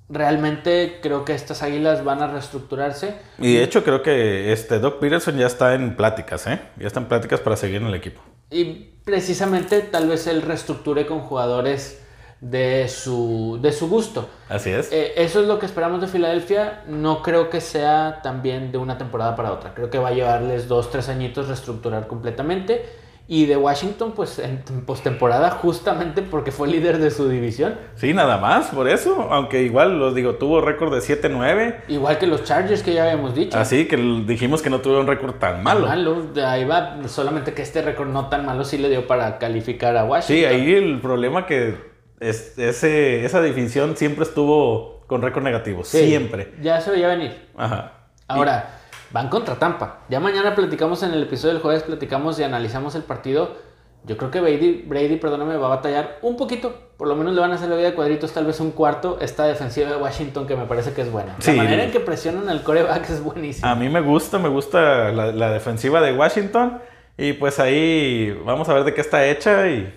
[0.07, 3.15] realmente creo que estas águilas van a reestructurarse.
[3.37, 6.61] Y de hecho creo que este Doc Peterson ya está en pláticas, ¿eh?
[6.77, 8.21] Ya está en pláticas para seguir en el equipo.
[8.49, 12.01] Y precisamente tal vez él reestructure con jugadores
[12.49, 14.29] de su, de su gusto.
[14.49, 14.91] Así es.
[14.91, 16.83] Eh, eso es lo que esperamos de Filadelfia.
[16.87, 19.73] No creo que sea también de una temporada para otra.
[19.73, 22.85] Creo que va a llevarles dos, tres añitos reestructurar completamente.
[23.27, 27.73] Y de Washington, pues en postemporada, justamente porque fue líder de su división.
[27.95, 29.29] Sí, nada más, por eso.
[29.31, 31.85] Aunque igual, los digo, tuvo récord de 7-9.
[31.87, 33.57] Igual que los Chargers que ya habíamos dicho.
[33.57, 35.87] Así que dijimos que no tuvo un récord tan malo.
[35.87, 36.99] Malo, ahí va.
[37.07, 40.35] Solamente que este récord no tan malo sí le dio para calificar a Washington.
[40.35, 45.83] Sí, ahí el problema que es, ese, esa definición siempre estuvo con récord negativo.
[45.83, 46.53] siempre.
[46.61, 47.47] Ya se veía venir.
[47.55, 47.91] Ajá.
[48.27, 48.79] Ahora,
[49.11, 50.01] van contra Tampa.
[50.09, 53.63] Ya mañana platicamos en el episodio del jueves, platicamos y analizamos el partido.
[54.05, 56.91] Yo creo que Brady, Brady, perdóname, va a batallar un poquito.
[56.95, 59.17] Por lo menos le van a hacer la vida de cuadritos, tal vez un cuarto.
[59.19, 61.35] Esta defensiva de Washington que me parece que es buena.
[61.45, 63.71] La manera en que presionan al coreback es buenísima.
[63.71, 66.79] A mí me gusta, me gusta la, la defensiva de Washington.
[67.17, 69.91] Y pues ahí vamos a ver de qué está hecha y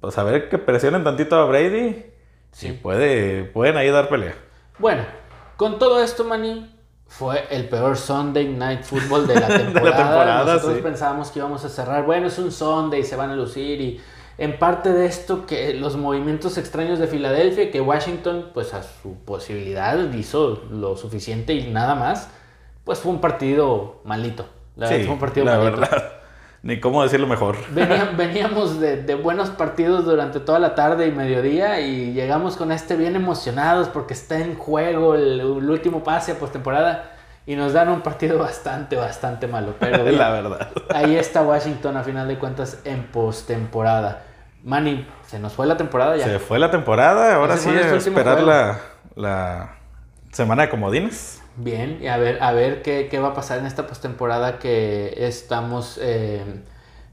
[0.00, 2.04] pues a ver que presionen tantito a Brady.
[2.52, 2.72] Sí.
[2.72, 4.34] puede, pueden ahí dar pelea.
[4.78, 5.02] Bueno,
[5.56, 6.74] con todo esto, Manny,
[7.06, 10.44] fue el peor Sunday Night Football de la temporada.
[10.44, 12.04] Nosotros pensábamos que íbamos a cerrar.
[12.04, 14.00] Bueno, es un Sunday, se van a lucir y
[14.36, 19.14] En parte de esto que los movimientos extraños de Filadelfia, que Washington pues a su
[19.24, 22.30] posibilidad hizo lo suficiente y nada más,
[22.84, 24.46] pues fue un partido malito.
[24.76, 26.17] La sí, fue un partido la verdad.
[26.62, 27.56] Ni cómo decirlo mejor.
[28.16, 32.96] veníamos de, de, buenos partidos durante toda la tarde y mediodía y llegamos con este
[32.96, 37.12] bien emocionados porque está en juego el, último pase a postemporada
[37.46, 39.74] y nos dan un partido bastante, bastante malo.
[39.78, 40.68] Pero la verdad.
[40.92, 44.24] Ahí está Washington a final de cuentas en postemporada.
[44.64, 46.24] Manny, se nos fue la temporada ya.
[46.24, 48.80] Se fue la temporada, ahora sí, esperar la,
[49.14, 49.76] la
[50.32, 51.40] semana de comodines.
[51.60, 55.12] Bien, y a ver, a ver qué, qué va a pasar en esta postemporada que
[55.26, 56.40] estamos eh,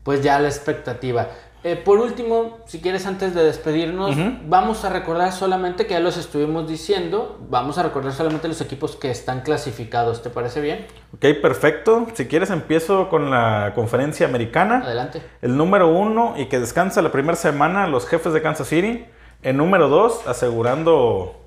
[0.04, 1.30] pues ya a la expectativa.
[1.64, 4.16] Eh, por último, si quieres antes de despedirnos,
[4.48, 8.96] vamos a recordar solamente que ya los estuvimos diciendo, vamos a recordar solamente los equipos
[8.96, 10.86] que están clasificados, ¿te parece bien?
[11.16, 12.06] Ok, perfecto.
[12.14, 14.84] Si quieres empiezo con la conferencia americana.
[14.86, 15.24] Adelante.
[15.42, 19.08] El número uno y que descansa la primera semana los jefes de Kansas City.
[19.42, 21.45] El número dos, asegurando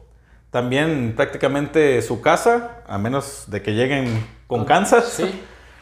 [0.51, 5.23] también prácticamente su casa, a menos de que lleguen con Kansas.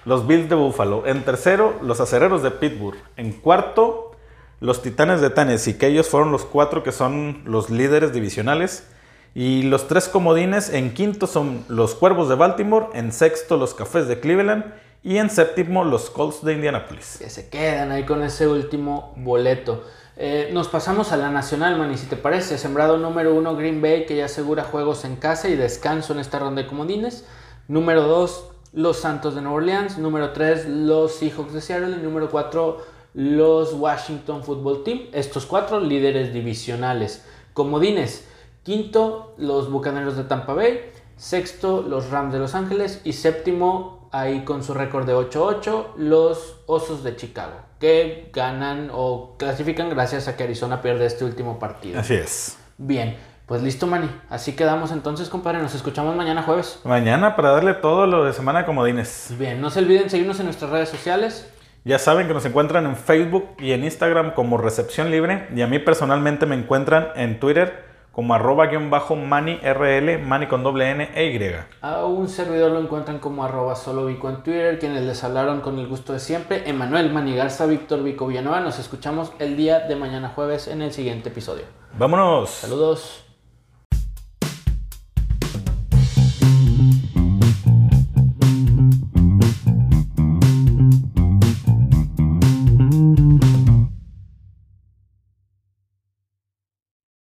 [0.04, 1.04] Los Bills de Buffalo.
[1.06, 2.96] En tercero, los Acereros de Pittsburgh.
[3.16, 4.12] En cuarto,
[4.60, 8.86] los Titanes de Tennessee, que ellos fueron los cuatro que son los líderes divisionales.
[9.34, 14.06] Y los tres comodines en quinto son los Cuervos de Baltimore, en sexto los Cafés
[14.06, 14.64] de Cleveland
[15.02, 17.16] y en séptimo los Colts de Indianapolis.
[17.18, 19.84] Que se quedan ahí con ese último boleto.
[20.18, 22.56] Eh, nos pasamos a la nacional, Manny, si te parece.
[22.56, 26.38] Sembrado número uno, Green Bay, que ya asegura juegos en casa y descanso en esta
[26.38, 27.26] ronda de comodines.
[27.68, 29.98] Número dos, los Santos de Nueva Orleans.
[29.98, 31.96] Número tres, los Seahawks de Seattle.
[31.98, 32.78] Y número cuatro,
[33.12, 35.02] los Washington Football Team.
[35.12, 37.22] Estos cuatro líderes divisionales.
[37.52, 38.26] Comodines.
[38.62, 40.92] Quinto, los Bucaneros de Tampa Bay.
[41.18, 43.02] Sexto, los Rams de Los Ángeles.
[43.04, 49.36] Y séptimo, ahí con su récord de 8-8, los Osos de Chicago que ganan o
[49.38, 52.00] clasifican gracias a que Arizona pierde este último partido.
[52.00, 52.58] Así es.
[52.78, 53.16] Bien,
[53.46, 54.10] pues listo, Manny.
[54.28, 55.60] Así quedamos entonces, compadre.
[55.60, 56.80] Nos escuchamos mañana jueves.
[56.84, 59.34] Mañana para darle todo lo de Semana de Comodines.
[59.38, 61.50] Bien, no se olviden seguirnos en nuestras redes sociales.
[61.84, 65.46] Ya saben que nos encuentran en Facebook y en Instagram como Recepción Libre.
[65.54, 67.85] Y a mí personalmente me encuentran en Twitter
[68.16, 71.38] como arroba guion bajo mani rl, mani con doble n e y.
[71.82, 75.78] A un servidor lo encuentran como arroba solo vico en Twitter, quienes les hablaron con
[75.78, 78.60] el gusto de siempre, Emanuel Manigarza, Víctor Vico Villanueva.
[78.60, 81.64] Nos escuchamos el día de mañana jueves en el siguiente episodio.
[81.98, 82.48] Vámonos.
[82.48, 83.25] Saludos.